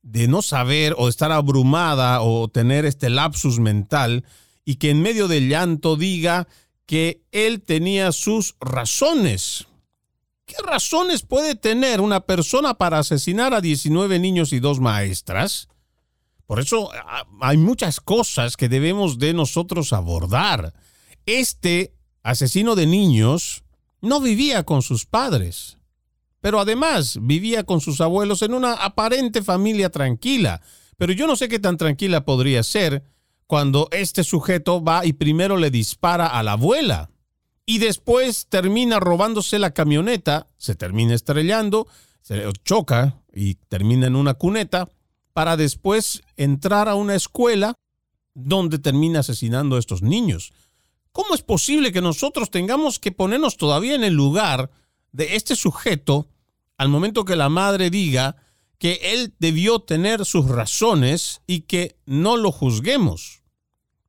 [0.00, 4.24] de no saber o estar abrumada o tener este lapsus mental,
[4.64, 6.48] y que en medio del llanto diga
[6.86, 9.66] que él tenía sus razones
[10.46, 15.68] ¿Qué razones puede tener una persona para asesinar a 19 niños y dos maestras?
[16.46, 20.72] Por eso ah, hay muchas cosas que debemos de nosotros abordar.
[21.26, 23.64] Este asesino de niños
[24.00, 25.78] no vivía con sus padres,
[26.40, 30.62] pero además vivía con sus abuelos en una aparente familia tranquila.
[30.96, 33.02] Pero yo no sé qué tan tranquila podría ser
[33.48, 37.10] cuando este sujeto va y primero le dispara a la abuela
[37.66, 41.88] y después termina robándose la camioneta, se termina estrellando,
[42.22, 44.88] se choca y termina en una cuneta
[45.32, 47.74] para después entrar a una escuela
[48.34, 50.52] donde termina asesinando a estos niños.
[51.10, 54.70] ¿Cómo es posible que nosotros tengamos que ponernos todavía en el lugar
[55.12, 56.28] de este sujeto
[56.78, 58.36] al momento que la madre diga
[58.78, 63.42] que él debió tener sus razones y que no lo juzguemos?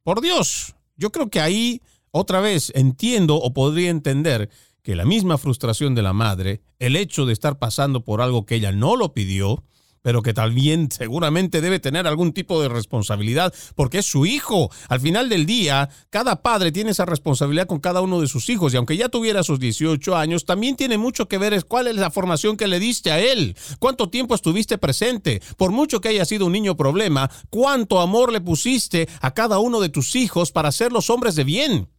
[0.04, 1.82] Por Dios, yo creo que ahí
[2.18, 4.50] otra vez entiendo o podría entender
[4.84, 8.56] que la misma frustración de la madre, el hecho de estar pasando por algo que
[8.56, 9.64] ella no lo pidió,
[10.08, 14.72] pero que también seguramente debe tener algún tipo de responsabilidad porque es su hijo.
[14.88, 18.74] Al final del día, cada padre tiene esa responsabilidad con cada uno de sus hijos
[18.74, 22.10] y aunque ya tuviera sus 18 años, también tiene mucho que ver cuál es la
[22.10, 26.46] formación que le diste a él, cuánto tiempo estuviste presente, por mucho que haya sido
[26.46, 30.94] un niño problema, cuánto amor le pusiste a cada uno de tus hijos para ser
[30.94, 31.90] los hombres de bien.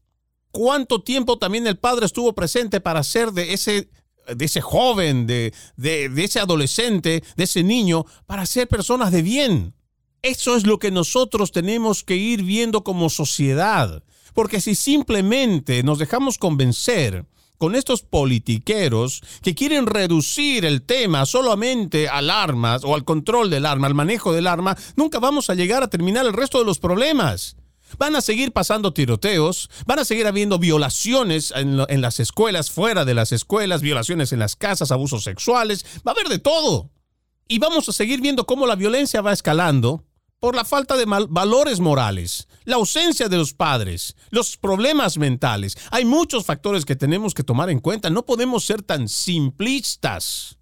[0.58, 3.90] ¿Cuánto tiempo también el padre estuvo presente para ser de ese
[4.26, 9.74] de ese joven, de, de, ese adolescente, de ese niño, para ser personas de bien.
[10.20, 14.02] Eso es lo que nosotros tenemos que ir viendo como sociedad.
[14.34, 17.24] Porque si simplemente nos dejamos convencer
[17.56, 23.64] con estos politiqueros que quieren reducir el tema solamente al armas o al control del
[23.64, 26.80] arma, al manejo del arma, nunca vamos a llegar a terminar el resto de los
[26.80, 27.57] problemas.
[27.96, 33.14] Van a seguir pasando tiroteos, van a seguir habiendo violaciones en, las escuelas, fuera de
[33.14, 36.90] las escuelas, violaciones en las casas, abusos sexuales, va a haber de todo.
[37.48, 40.04] Y vamos a seguir viendo cómo la violencia va escalando
[40.40, 45.76] por la falta de valores morales, la ausencia de los padres, los problemas mentales.
[45.90, 48.10] Hay muchos factores que tenemos que tomar en cuenta.
[48.10, 50.58] No podemos ser tan simplistas.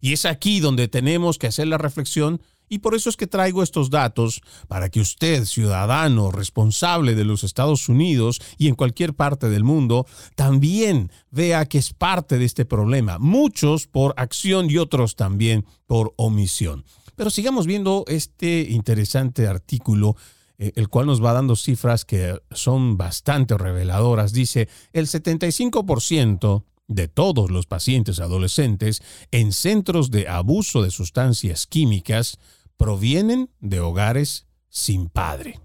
[0.00, 2.42] Y es aquí donde tenemos que hacer la reflexión
[2.72, 7.44] y por eso es que traigo estos datos para que usted, ciudadano responsable de los
[7.44, 10.06] Estados Unidos y en cualquier parte del mundo,
[10.36, 13.18] también vea que es parte de este problema.
[13.18, 16.86] Muchos por acción y otros también por omisión.
[17.14, 20.16] Pero sigamos viendo este interesante artículo
[20.56, 24.32] eh, el cual nos va dando cifras que son bastante reveladoras.
[24.32, 32.38] Dice, el 75% de todos los pacientes adolescentes en centros de abuso de sustancias químicas
[32.82, 35.60] provienen de hogares sin padre.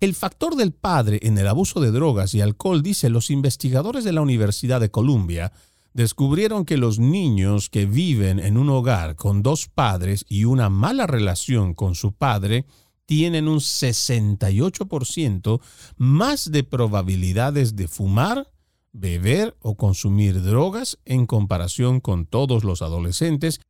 [0.00, 4.12] El factor del padre en el abuso de drogas y alcohol, dice los investigadores de
[4.12, 5.52] la Universidad de Columbia,
[5.92, 11.06] descubrieron que los niños que viven en un hogar con dos padres y una mala
[11.06, 12.64] relación con su padre
[13.04, 15.60] tienen un 68%
[15.98, 18.50] más de probabilidades de fumar,
[18.92, 23.60] beber o consumir drogas en comparación con todos los adolescentes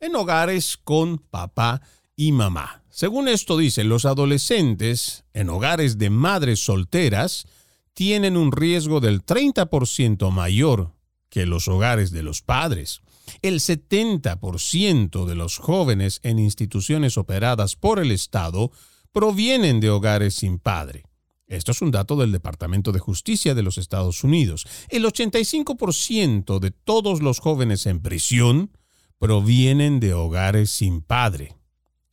[0.00, 1.80] en hogares con papá
[2.18, 2.82] y mamá.
[2.90, 7.46] Según esto dice, los adolescentes en hogares de madres solteras
[7.94, 10.92] tienen un riesgo del 30% mayor
[11.30, 13.02] que los hogares de los padres.
[13.40, 18.72] El 70% de los jóvenes en instituciones operadas por el Estado
[19.12, 21.04] provienen de hogares sin padre.
[21.46, 24.66] Esto es un dato del Departamento de Justicia de los Estados Unidos.
[24.88, 28.72] El 85% de todos los jóvenes en prisión
[29.20, 31.57] provienen de hogares sin padre.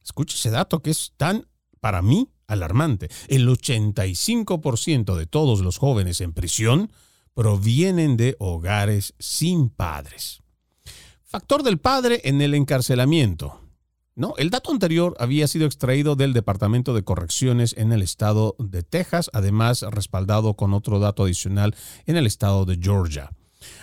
[0.05, 1.47] Escuche ese dato que es tan,
[1.81, 3.09] para mí, alarmante.
[3.27, 6.91] El 85% de todos los jóvenes en prisión
[7.33, 10.41] provienen de hogares sin padres.
[11.23, 13.59] Factor del padre en el encarcelamiento.
[14.13, 18.83] No, el dato anterior había sido extraído del Departamento de Correcciones en el estado de
[18.83, 21.75] Texas, además respaldado con otro dato adicional
[22.05, 23.31] en el estado de Georgia.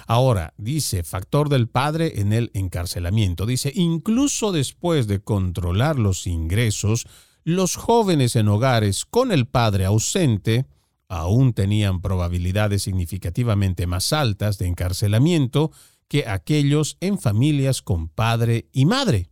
[0.07, 3.47] Ahora, dice, factor del padre en el encarcelamiento.
[3.47, 7.07] Dice, incluso después de controlar los ingresos,
[7.45, 10.67] los jóvenes en hogares con el padre ausente
[11.09, 15.71] aún tenían probabilidades significativamente más altas de encarcelamiento
[16.09, 19.29] que aquellos en familias con padre y madre.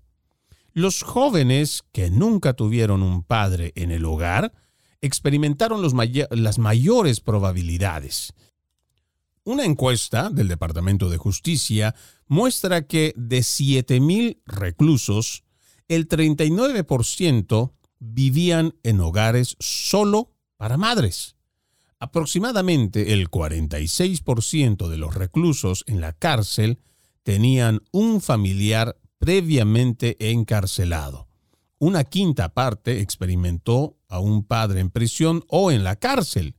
[0.73, 4.53] Los jóvenes que nunca tuvieron un padre en el hogar
[5.01, 8.35] experimentaron las mayores probabilidades
[9.51, 11.95] una encuesta del Departamento de Justicia
[12.29, 15.43] muestra que de 7.000 reclusos,
[15.89, 21.35] el 39% vivían en hogares solo para madres.
[21.99, 26.79] Aproximadamente el 46% de los reclusos en la cárcel
[27.25, 31.29] tenían un familiar previamente encarcelado.
[31.83, 36.55] una quinta parte experimentó a un padre en prisión o en la cárcel.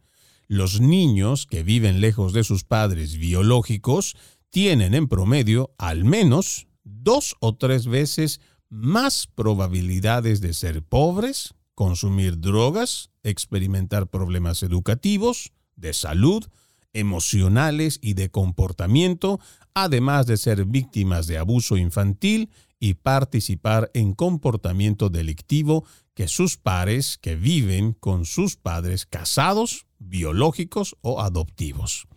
[0.52, 4.18] Los niños que viven lejos de sus padres biológicos
[4.50, 12.42] tienen en promedio al menos dos o tres veces más probabilidades de ser pobres, consumir
[12.42, 16.44] drogas, experimentar problemas educativos, de salud,
[16.92, 19.40] emocionales y de comportamiento,
[19.74, 22.50] además de ser víctimas de abuso infantil
[22.84, 30.98] y participar en comportamiento delictivo que sus pares que viven con sus padres casados, biológicos
[31.02, 32.08] o adoptivos.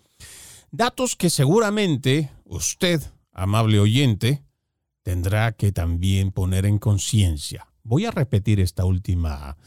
[0.70, 4.42] Datos que seguramente usted, amable oyente,
[5.02, 7.68] tendrá que también poner en conciencia.
[7.82, 9.58] Voy a repetir esta última,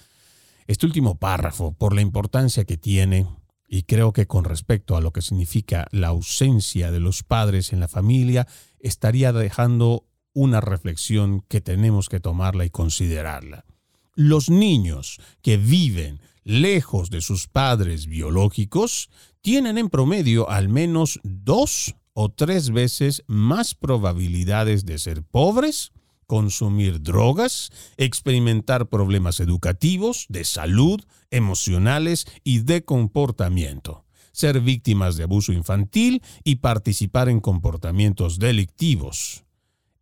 [0.66, 3.28] este último párrafo por la importancia que tiene
[3.68, 7.82] y creo que con respecto a lo que significa la ausencia de los padres en
[7.82, 8.48] la familia,
[8.80, 10.08] estaría dejando
[10.38, 13.66] una reflexión que tenemos que tomarla y considerarla.
[14.14, 19.10] Los niños que viven lejos de sus padres biológicos
[19.42, 25.92] tienen en promedio al menos dos o tres veces más probabilidades de ser pobres,
[26.28, 35.52] consumir drogas, experimentar problemas educativos, de salud, emocionales y de comportamiento, ser víctimas de abuso
[35.52, 39.47] infantil y participar en comportamientos delictivos.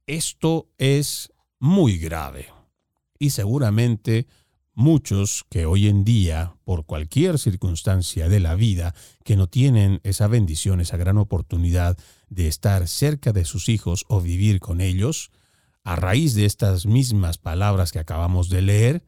[0.08, 2.50] Esto es muy grave
[3.18, 4.28] y seguramente
[4.76, 8.94] muchos que hoy en día, por cualquier circunstancia de la vida,
[9.24, 11.98] que no tienen esa bendición, esa gran oportunidad
[12.30, 15.32] de estar cerca de sus hijos o vivir con ellos,
[15.84, 19.04] a raíz de estas mismas palabras que acabamos de leer,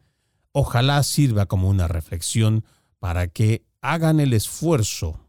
[0.51, 2.65] ojalá sirva como una reflexión
[2.97, 5.19] para que hagan el esfuerzo,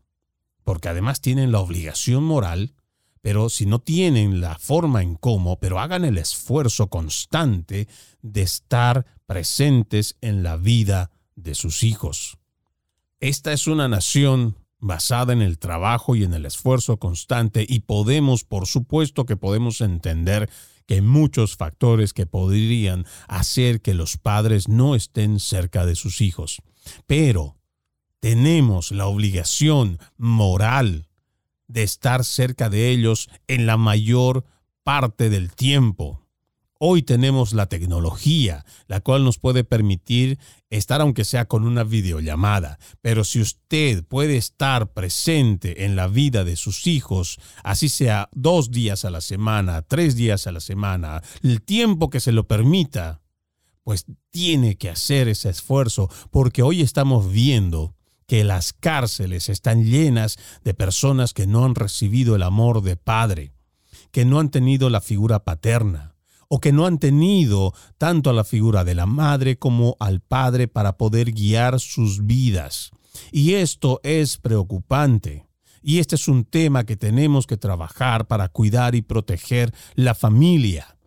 [0.65, 2.73] porque además tienen la obligación moral
[3.21, 7.89] pero si no tienen la forma en cómo, pero hagan el esfuerzo constante
[8.23, 12.39] de estar presentes en la vida de sus hijos.
[13.21, 18.45] Esta es una nación basada en el trabajo y en el esfuerzo constante y podemos,
[18.45, 20.49] por supuesto que podemos entender
[20.87, 26.63] que muchos factores que podrían hacer que los padres no estén cerca de sus hijos.
[27.07, 27.57] Pero
[28.21, 31.08] tenemos la obligación moral
[31.69, 34.45] de estar cerca de ellos en la mayor
[34.83, 36.25] parte del tiempo.
[36.81, 40.39] Hoy tenemos la tecnología, la cual nos puede permitir
[40.71, 46.45] estar aunque sea con una videollamada, pero si usted puede estar presente en la vida
[46.45, 51.21] de sus hijos, así sea dos días a la semana, tres días a la semana,
[51.43, 53.23] el tiempo que se lo permita,
[53.83, 57.98] pues tiene que hacer ese esfuerzo, porque hoy estamos viendo
[58.29, 63.55] que las cárceles están llenas de personas que no han recibido el amor de padre,
[64.13, 66.15] que no han tenido la figura paterna,
[66.47, 70.69] o que no han tenido tanto a la figura de la madre como al padre
[70.69, 72.91] para poder guiar sus vidas.
[73.33, 75.49] Y esto es preocupante.
[75.83, 80.98] Y este es un tema que tenemos que trabajar para cuidar y proteger la familia.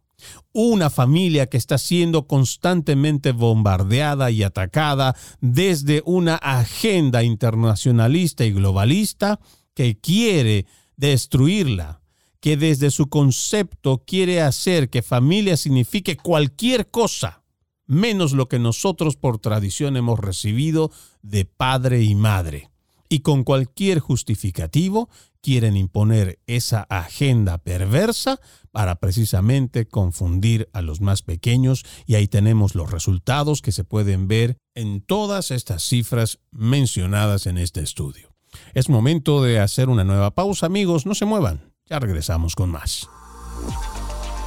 [0.54, 9.40] Una familia que está siendo constantemente bombardeada y atacada desde una agenda internacionalista y globalista
[9.74, 10.66] que quiere
[10.98, 12.02] destruirla,
[12.40, 17.44] que desde su concepto quiere hacer que familia signifique cualquier cosa,
[17.86, 20.92] menos lo que nosotros por tradición hemos recibido
[21.22, 22.70] de padre y madre.
[23.10, 25.10] Y con cualquier justificativo
[25.42, 28.40] quieren imponer esa agenda perversa
[28.72, 34.28] para precisamente confundir a los más pequeños y ahí tenemos los resultados que se pueden
[34.28, 38.36] ver en todas estas cifras mencionadas en este estudio.
[38.74, 43.08] Es momento de hacer una nueva pausa amigos, no se muevan, ya regresamos con más.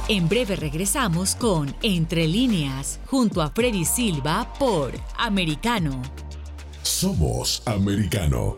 [0.07, 5.99] En breve regresamos con Entre líneas, junto a Freddy Silva por Americano.
[6.83, 8.57] Somos Americano.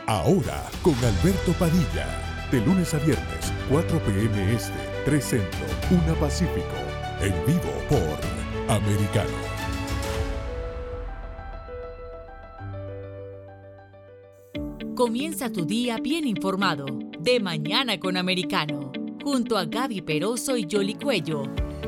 [0.11, 2.05] Ahora con Alberto Padilla.
[2.51, 4.53] De lunes a viernes, 4 p.m.
[4.53, 4.73] Este,
[5.05, 6.75] 3 Centro, 1 Pacífico.
[7.21, 9.29] En vivo por Americano.
[14.95, 16.87] Comienza tu día bien informado.
[17.17, 18.91] De mañana con Americano.
[19.23, 21.43] Junto a Gaby Peroso y Jolly Cuello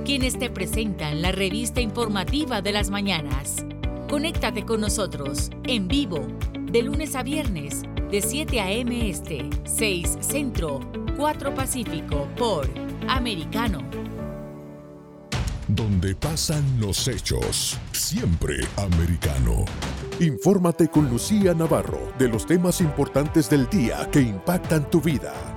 [0.06, 3.66] quienes te presentan la revista informativa de las mañanas.
[4.10, 6.26] Conéctate con nosotros en vivo
[6.72, 7.84] de lunes a viernes
[8.14, 9.10] de 7 a.m.
[9.10, 10.82] Este, 6 Centro,
[11.18, 12.70] 4 Pacífico por
[13.08, 13.80] Americano.
[15.68, 19.66] Donde pasan los hechos, siempre americano.
[20.20, 25.53] Infórmate con Lucía Navarro de los temas importantes del día que impactan tu vida.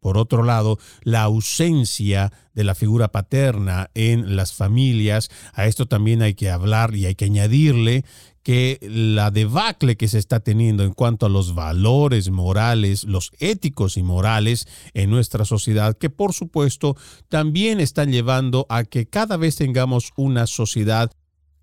[0.00, 6.22] por otro lado, la ausencia de la figura paterna en las familias, a esto también
[6.22, 8.04] hay que hablar y hay que añadirle
[8.46, 13.96] que la debacle que se está teniendo en cuanto a los valores morales, los éticos
[13.96, 16.96] y morales en nuestra sociedad, que por supuesto
[17.28, 21.10] también están llevando a que cada vez tengamos una sociedad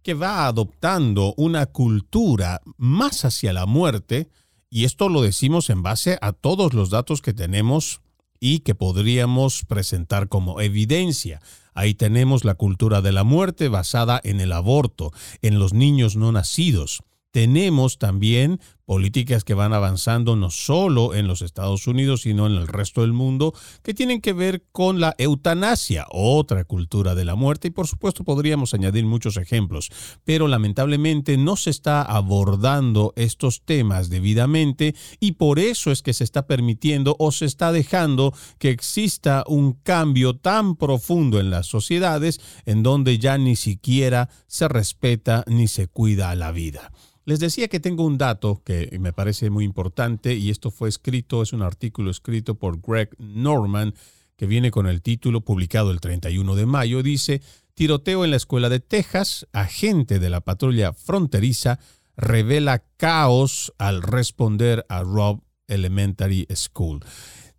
[0.01, 4.27] que va adoptando una cultura más hacia la muerte,
[4.69, 8.01] y esto lo decimos en base a todos los datos que tenemos
[8.45, 11.39] y que podríamos presentar como evidencia.
[11.73, 16.29] Ahí tenemos la cultura de la muerte basada en el aborto, en los niños no
[16.33, 17.03] nacidos.
[17.31, 22.67] Tenemos también políticas que van avanzando no solo en los Estados Unidos, sino en el
[22.67, 27.69] resto del mundo, que tienen que ver con la eutanasia, otra cultura de la muerte,
[27.69, 29.89] y por supuesto podríamos añadir muchos ejemplos,
[30.23, 36.23] pero lamentablemente no se está abordando estos temas debidamente y por eso es que se
[36.23, 42.39] está permitiendo o se está dejando que exista un cambio tan profundo en las sociedades
[42.65, 46.91] en donde ya ni siquiera se respeta ni se cuida la vida.
[47.25, 51.41] Les decía que tengo un dato que me parece muy importante y esto fue escrito,
[51.41, 53.93] es un artículo escrito por Greg Norman
[54.36, 57.03] que viene con el título publicado el 31 de mayo.
[57.03, 57.41] Dice,
[57.74, 61.80] tiroteo en la escuela de Texas, agente de la patrulla fronteriza
[62.15, 67.03] revela caos al responder a Rob Elementary School.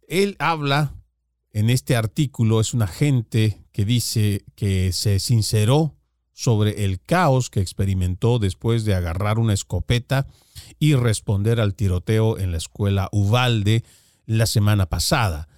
[0.07, 0.95] Él habla
[1.53, 5.95] en este artículo, es un agente que dice que se sinceró
[6.35, 10.27] sobre el caos que experimentó después de agarrar una escopeta
[10.79, 13.85] y responder al tiroteo en la escuela Uvalde
[14.27, 15.49] la semana pasada.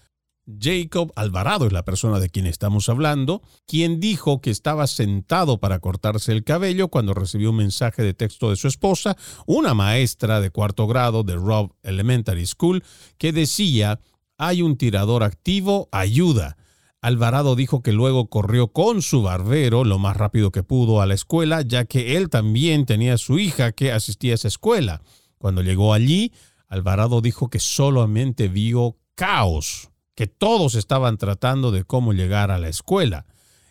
[0.61, 5.81] Jacob Alvarado es la persona de quien estamos hablando, quien dijo que estaba sentado para
[5.81, 9.17] cortarse el cabello cuando recibió un mensaje de texto de su esposa,
[9.47, 12.85] una maestra de cuarto grado de Rob Elementary School,
[13.19, 13.99] que decía,
[14.39, 16.57] hay un tirador activo, ayuda.
[17.03, 21.15] Alvarado dijo que luego corrió con su barbero lo más rápido que pudo a la
[21.15, 25.03] escuela, ya que él también tenía su hija que asistía a esa escuela.
[25.39, 26.33] Cuando llegó allí,
[26.69, 32.69] Alvarado dijo que solamente vio caos, que todos estaban tratando de cómo llegar a la
[32.69, 33.27] escuela.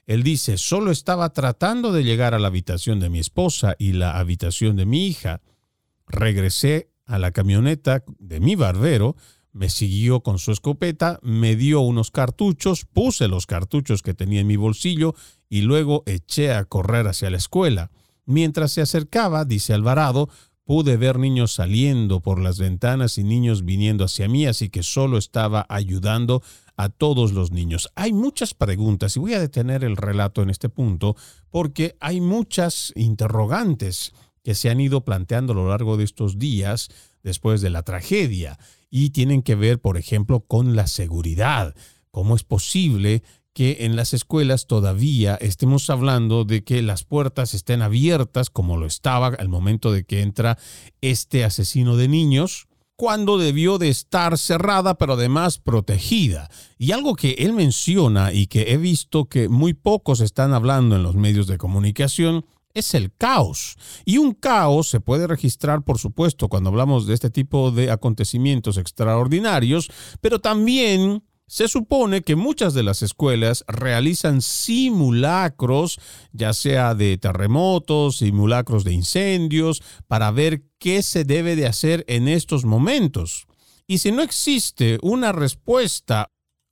[0.05, 4.17] Él dice, solo estaba tratando de llegar a la habitación de mi esposa y la
[4.19, 5.41] habitación de mi hija.
[6.07, 9.15] Regresé a la camioneta de mi barbero,
[9.55, 14.47] me siguió con su escopeta, me dio unos cartuchos, puse los cartuchos que tenía en
[14.47, 15.15] mi bolsillo
[15.47, 17.89] y luego eché a correr hacia la escuela.
[18.25, 20.27] Mientras se acercaba, dice Alvarado,
[20.65, 25.17] pude ver niños saliendo por las ventanas y niños viniendo hacia mí, así que solo
[25.17, 26.43] estaba ayudando
[26.75, 27.89] a todos los niños.
[27.95, 31.15] Hay muchas preguntas y voy a detener el relato en este punto
[31.49, 34.11] porque hay muchas interrogantes
[34.43, 36.89] que se han ido planteando a lo largo de estos días
[37.23, 38.59] después de la tragedia
[38.97, 41.75] y tienen que ver, por ejemplo, con la seguridad.
[42.11, 47.81] ¿Cómo es posible que en las escuelas todavía estemos hablando de que las puertas estén
[47.81, 50.57] abiertas como lo estaba al momento de que entra
[51.01, 52.67] este asesino de niños?
[52.97, 56.49] cuando debió de estar cerrada, pero además protegida.
[56.77, 61.03] Y algo que él menciona y que he visto que muy pocos están hablando en
[61.03, 62.45] los medios de comunicación
[62.75, 63.77] es el caos.
[64.05, 68.77] Y un caos se puede registrar, por supuesto, cuando hablamos de este tipo de acontecimientos
[68.77, 69.89] extraordinarios,
[70.21, 75.99] pero también se supone que muchas de las escuelas realizan simulacros,
[76.31, 82.27] ya sea de terremotos, simulacros de incendios, para ver qué se debe de hacer en
[82.27, 83.47] estos momentos.
[83.87, 86.31] Y si no existe una respuesta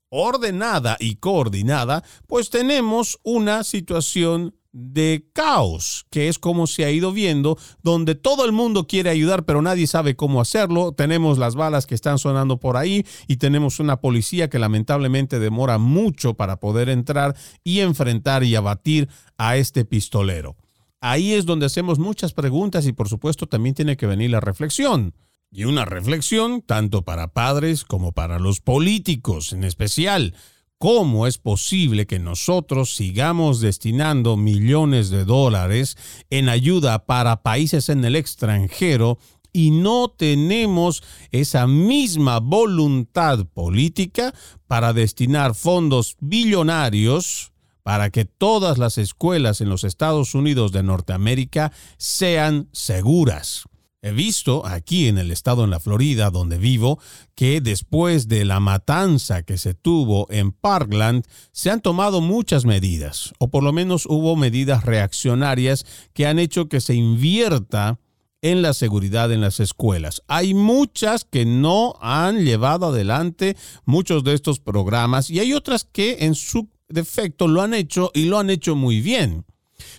[0.10, 7.13] ordenada y coordinada, pues tenemos una situación de caos, que es como se ha ido
[7.13, 10.91] viendo, donde todo el mundo quiere ayudar, pero nadie sabe cómo hacerlo.
[10.91, 15.78] Tenemos las balas que están sonando por ahí y tenemos una policía que lamentablemente demora
[15.78, 19.07] mucho para poder entrar y enfrentar y abatir
[19.38, 20.57] a este pistolero.
[20.99, 25.13] Ahí es donde hacemos muchas preguntas y por supuesto también tiene que venir la reflexión.
[25.51, 30.34] Y una reflexión tanto para padres como para los políticos en especial.
[30.84, 35.95] ¿Cómo es posible que nosotros sigamos destinando millones de dólares
[36.29, 39.17] en ayuda para países en el extranjero
[39.53, 44.34] y no tenemos esa misma voluntad política
[44.67, 47.53] para destinar fondos billonarios
[47.84, 53.63] para que todas las escuelas en los Estados Unidos de Norteamérica sean seguras?
[54.06, 56.99] He visto aquí en el estado en la Florida donde vivo
[57.36, 63.34] que después de la matanza que se tuvo en Parkland se han tomado muchas medidas,
[63.39, 67.97] o por lo menos hubo medidas reaccionarias que han hecho que se invierta
[68.41, 70.22] en la seguridad en las escuelas.
[70.28, 76.18] Hay muchas que no han llevado adelante muchos de estos programas y hay otras que
[76.26, 79.45] en su defecto lo han hecho y lo han hecho muy bien.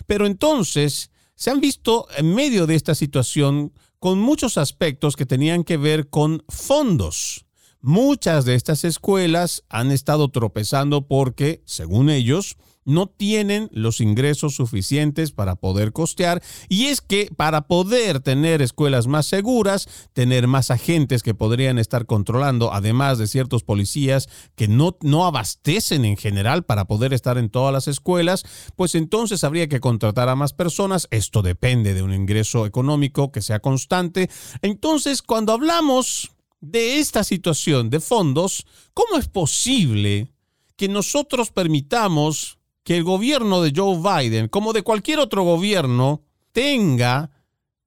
[0.05, 5.63] Pero entonces se han visto en medio de esta situación con muchos aspectos que tenían
[5.63, 7.45] que ver con fondos.
[7.81, 15.31] Muchas de estas escuelas han estado tropezando porque, según ellos, no tienen los ingresos suficientes
[15.31, 21.23] para poder costear y es que para poder tener escuelas más seguras, tener más agentes
[21.23, 26.85] que podrían estar controlando, además de ciertos policías que no, no abastecen en general para
[26.85, 31.07] poder estar en todas las escuelas, pues entonces habría que contratar a más personas.
[31.11, 34.29] Esto depende de un ingreso económico que sea constante.
[34.61, 36.31] Entonces, cuando hablamos
[36.61, 40.27] de esta situación de fondos, ¿cómo es posible
[40.75, 46.21] que nosotros permitamos que el gobierno de Joe Biden, como de cualquier otro gobierno,
[46.51, 47.31] tenga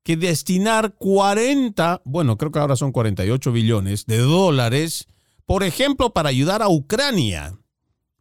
[0.03, 5.07] que destinar 40, bueno, creo que ahora son 48 billones de dólares,
[5.47, 7.57] por ejemplo, para ayudar a Ucrania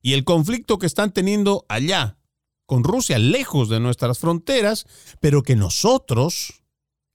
[0.04, 2.20] y el conflicto que están teniendo allá
[2.68, 4.86] con Rusia, lejos de nuestras fronteras,
[5.20, 6.62] pero que nosotros,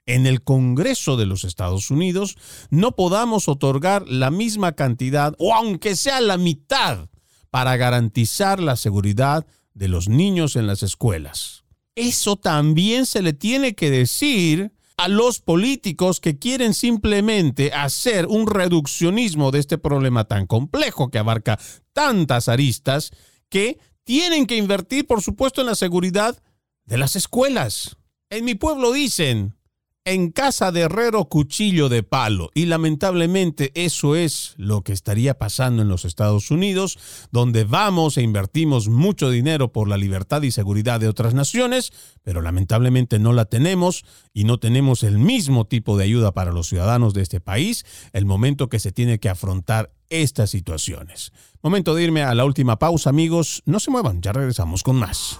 [0.06, 2.36] en el Congreso de los Estados Unidos,
[2.70, 7.10] no podamos otorgar la misma cantidad, o aunque sea la mitad,
[7.52, 11.64] para garantizar la seguridad de los niños en las escuelas.
[11.94, 18.46] Eso también se le tiene que decir a los políticos que quieren simplemente hacer un
[18.46, 21.58] reduccionismo de este problema tan complejo que abarca
[21.92, 23.10] tantas aristas
[23.50, 26.42] que tienen que invertir, por supuesto, en la seguridad
[26.86, 27.98] de las escuelas.
[28.30, 29.54] En mi pueblo dicen,
[30.04, 32.50] en casa de herrero cuchillo de palo.
[32.54, 36.98] Y lamentablemente eso es lo que estaría pasando en los Estados Unidos,
[37.30, 41.92] donde vamos e invertimos mucho dinero por la libertad y seguridad de otras naciones,
[42.22, 46.68] pero lamentablemente no la tenemos y no tenemos el mismo tipo de ayuda para los
[46.68, 51.32] ciudadanos de este país el momento que se tiene que afrontar estas situaciones.
[51.62, 53.62] Momento de irme a la última pausa, amigos.
[53.66, 55.38] No se muevan, ya regresamos con más.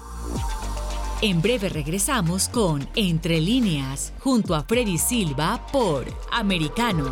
[1.24, 7.04] En breve regresamos con Entre líneas, junto a Freddy Silva por Americano.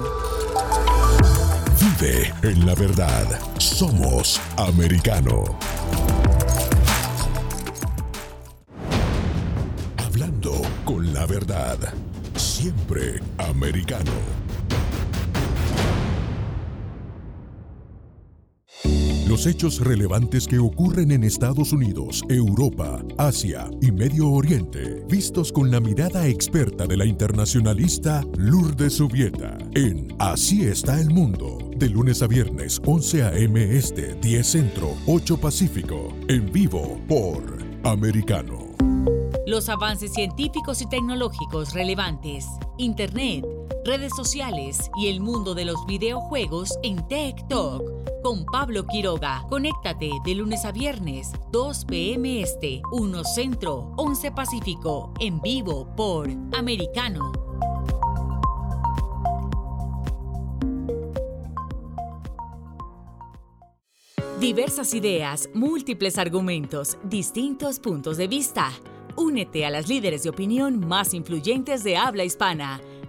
[1.79, 3.25] Vive en la verdad.
[3.59, 5.45] Somos americano.
[9.97, 11.79] Hablando con la verdad.
[12.35, 14.50] Siempre americano.
[19.31, 25.71] Los hechos relevantes que ocurren en Estados Unidos, Europa, Asia y Medio Oriente, vistos con
[25.71, 32.23] la mirada experta de la internacionalista Lourdes Subieta, en Así está el mundo, de lunes
[32.23, 33.77] a viernes, 11 a.m.
[33.79, 37.41] Este, 10 Centro, 8 Pacífico, en vivo por
[37.85, 38.67] Americano.
[39.47, 42.47] Los avances científicos y tecnológicos relevantes,
[42.79, 43.47] Internet,
[43.85, 49.45] redes sociales y el mundo de los videojuegos en Tech Talk con Pablo Quiroga.
[49.49, 52.43] Conéctate de lunes a viernes, 2 p.m.
[52.43, 57.33] Este, 1 Centro, 11 Pacífico, en vivo por Americano.
[64.41, 68.71] Diversas ideas, múltiples argumentos, distintos puntos de vista.
[69.17, 72.81] Únete a las líderes de opinión más influyentes de habla hispana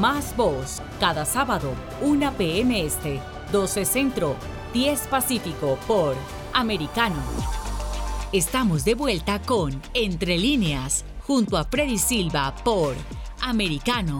[0.00, 2.84] más Voz, cada sábado, 1 p.m.
[2.84, 3.20] Este,
[3.52, 4.36] 12 Centro,
[4.72, 6.16] 10 Pacífico por
[6.52, 7.22] Americano.
[8.32, 12.94] Estamos de vuelta con Entre líneas, junto a Freddy Silva por
[13.40, 14.18] Americano.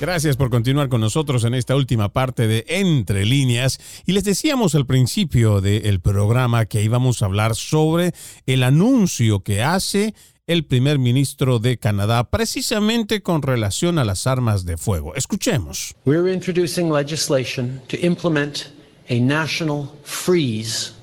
[0.00, 3.80] Gracias por continuar con nosotros en esta última parte de Entre líneas.
[4.06, 8.12] Y les decíamos al principio del programa que íbamos a hablar sobre
[8.46, 10.14] el anuncio que hace
[10.48, 15.14] el primer ministro de Canadá precisamente con relación a las armas de fuego.
[15.14, 15.94] Escuchemos.
[16.04, 18.72] We're introducing legislation to implement
[19.10, 20.94] a national freeze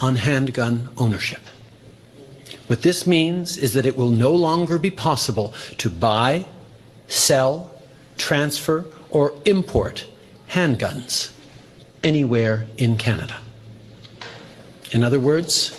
[0.00, 1.40] on handgun ownership.
[2.66, 6.46] What this means is that it will no longer be possible to buy,
[7.08, 7.70] sell,
[8.16, 10.06] transfer, or import
[10.48, 11.30] handguns
[12.02, 13.36] anywhere in Canada.
[14.92, 15.78] In other words,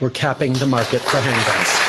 [0.00, 1.83] we're capping the market for handguns.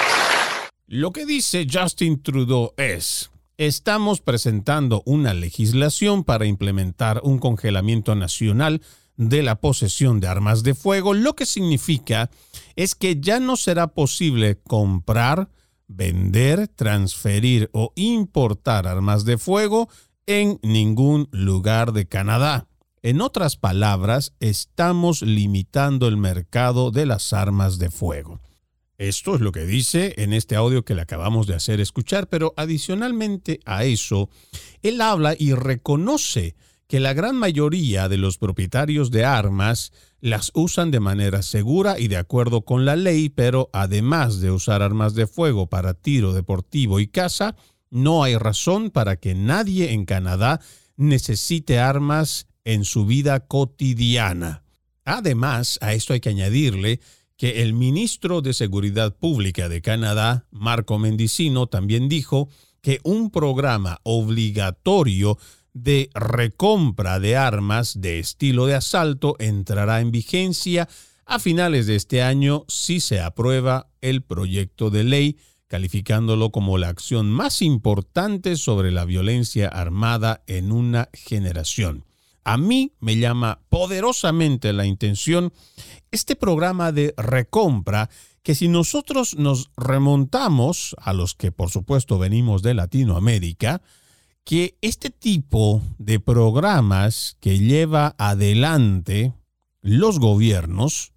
[0.87, 8.83] Lo que dice Justin Trudeau es, estamos presentando una legislación para implementar un congelamiento nacional
[9.17, 12.29] de la posesión de armas de fuego, lo que significa
[12.75, 15.49] es que ya no será posible comprar,
[15.87, 19.89] vender, transferir o importar armas de fuego
[20.27, 22.67] en ningún lugar de Canadá.
[23.01, 28.39] En otras palabras, estamos limitando el mercado de las armas de fuego.
[28.97, 32.53] Esto es lo que dice en este audio que le acabamos de hacer escuchar, pero
[32.55, 34.29] adicionalmente a eso,
[34.83, 36.55] él habla y reconoce
[36.87, 39.91] que la gran mayoría de los propietarios de armas
[40.21, 44.81] las usan de manera segura y de acuerdo con la ley, pero además de usar
[44.81, 47.55] armas de fuego para tiro deportivo y caza,
[47.89, 50.61] no hay razón para que nadie en Canadá
[50.95, 54.63] necesite armas en su vida cotidiana.
[55.03, 56.99] Además, a esto hay que añadirle
[57.37, 62.49] que el ministro de Seguridad Pública de Canadá, Marco Mendicino, también dijo
[62.81, 65.37] que un programa obligatorio
[65.73, 70.87] de recompra de armas de estilo de asalto entrará en vigencia
[71.25, 76.89] a finales de este año si se aprueba el proyecto de ley, calificándolo como la
[76.89, 82.05] acción más importante sobre la violencia armada en una generación.
[82.45, 85.51] A mí me llama poderosamente la intención
[86.11, 88.09] este programa de recompra
[88.43, 93.81] que si nosotros nos remontamos a los que por supuesto venimos de Latinoamérica,
[94.43, 99.33] que este tipo de programas que lleva adelante
[99.81, 101.13] los gobiernos,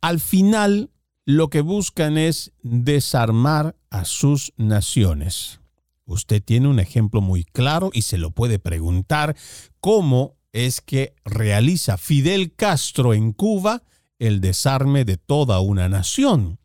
[0.00, 0.90] al final
[1.24, 5.60] lo que buscan es desarmar a sus naciones.
[6.06, 9.36] Usted tiene un ejemplo muy claro y se lo puede preguntar
[9.80, 13.82] cómo es que realiza Fidel Castro en Cuba
[14.18, 16.58] el desarme de toda una nación.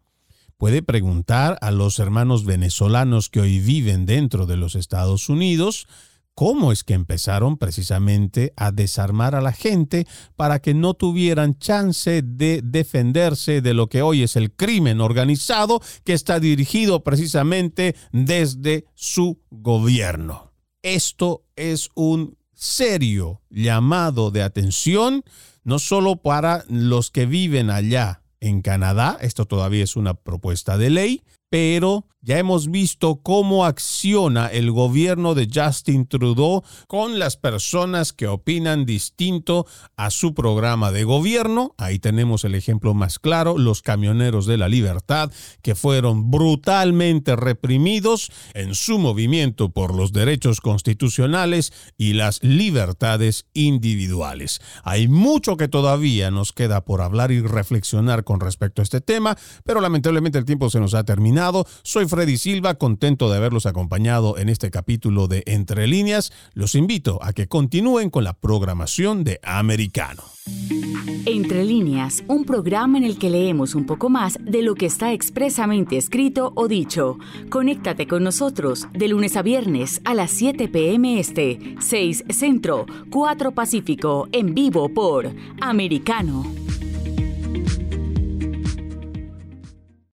[0.58, 5.88] Puede preguntar a los hermanos venezolanos que hoy viven dentro de los Estados Unidos
[6.38, 12.22] cómo es que empezaron precisamente a desarmar a la gente para que no tuvieran chance
[12.22, 18.86] de defenderse de lo que hoy es el crimen organizado que está dirigido precisamente desde
[18.94, 20.54] su gobierno.
[20.84, 25.24] Esto es un serio llamado de atención
[25.64, 30.90] no solo para los que viven allá en Canadá, esto todavía es una propuesta de
[30.90, 38.12] ley, pero ya hemos visto cómo acciona el gobierno de Justin Trudeau con las personas
[38.12, 41.74] que opinan distinto a su programa de gobierno.
[41.78, 45.32] Ahí tenemos el ejemplo más claro, los camioneros de la libertad
[45.62, 54.60] que fueron brutalmente reprimidos en su movimiento por los derechos constitucionales y las libertades individuales.
[54.84, 59.38] Hay mucho que todavía nos queda por hablar y reflexionar con respecto a este tema,
[59.64, 61.06] pero lamentablemente el tiempo se nos ha
[61.84, 66.32] Soy Freddy Silva, contento de haberlos acompañado en este capítulo de Entre líneas.
[66.54, 70.24] Los invito a que continúen con la programación de Americano.
[71.28, 75.14] Entre líneas, un programa en el que leemos un poco más de lo que está
[75.14, 77.20] expresamente escrito o dicho.
[77.50, 81.20] Conéctate con nosotros de lunes a viernes a las 7 p.m.
[81.20, 85.32] Este, 6 Centro, 4 Pacífico, en vivo por
[85.62, 86.46] Americano.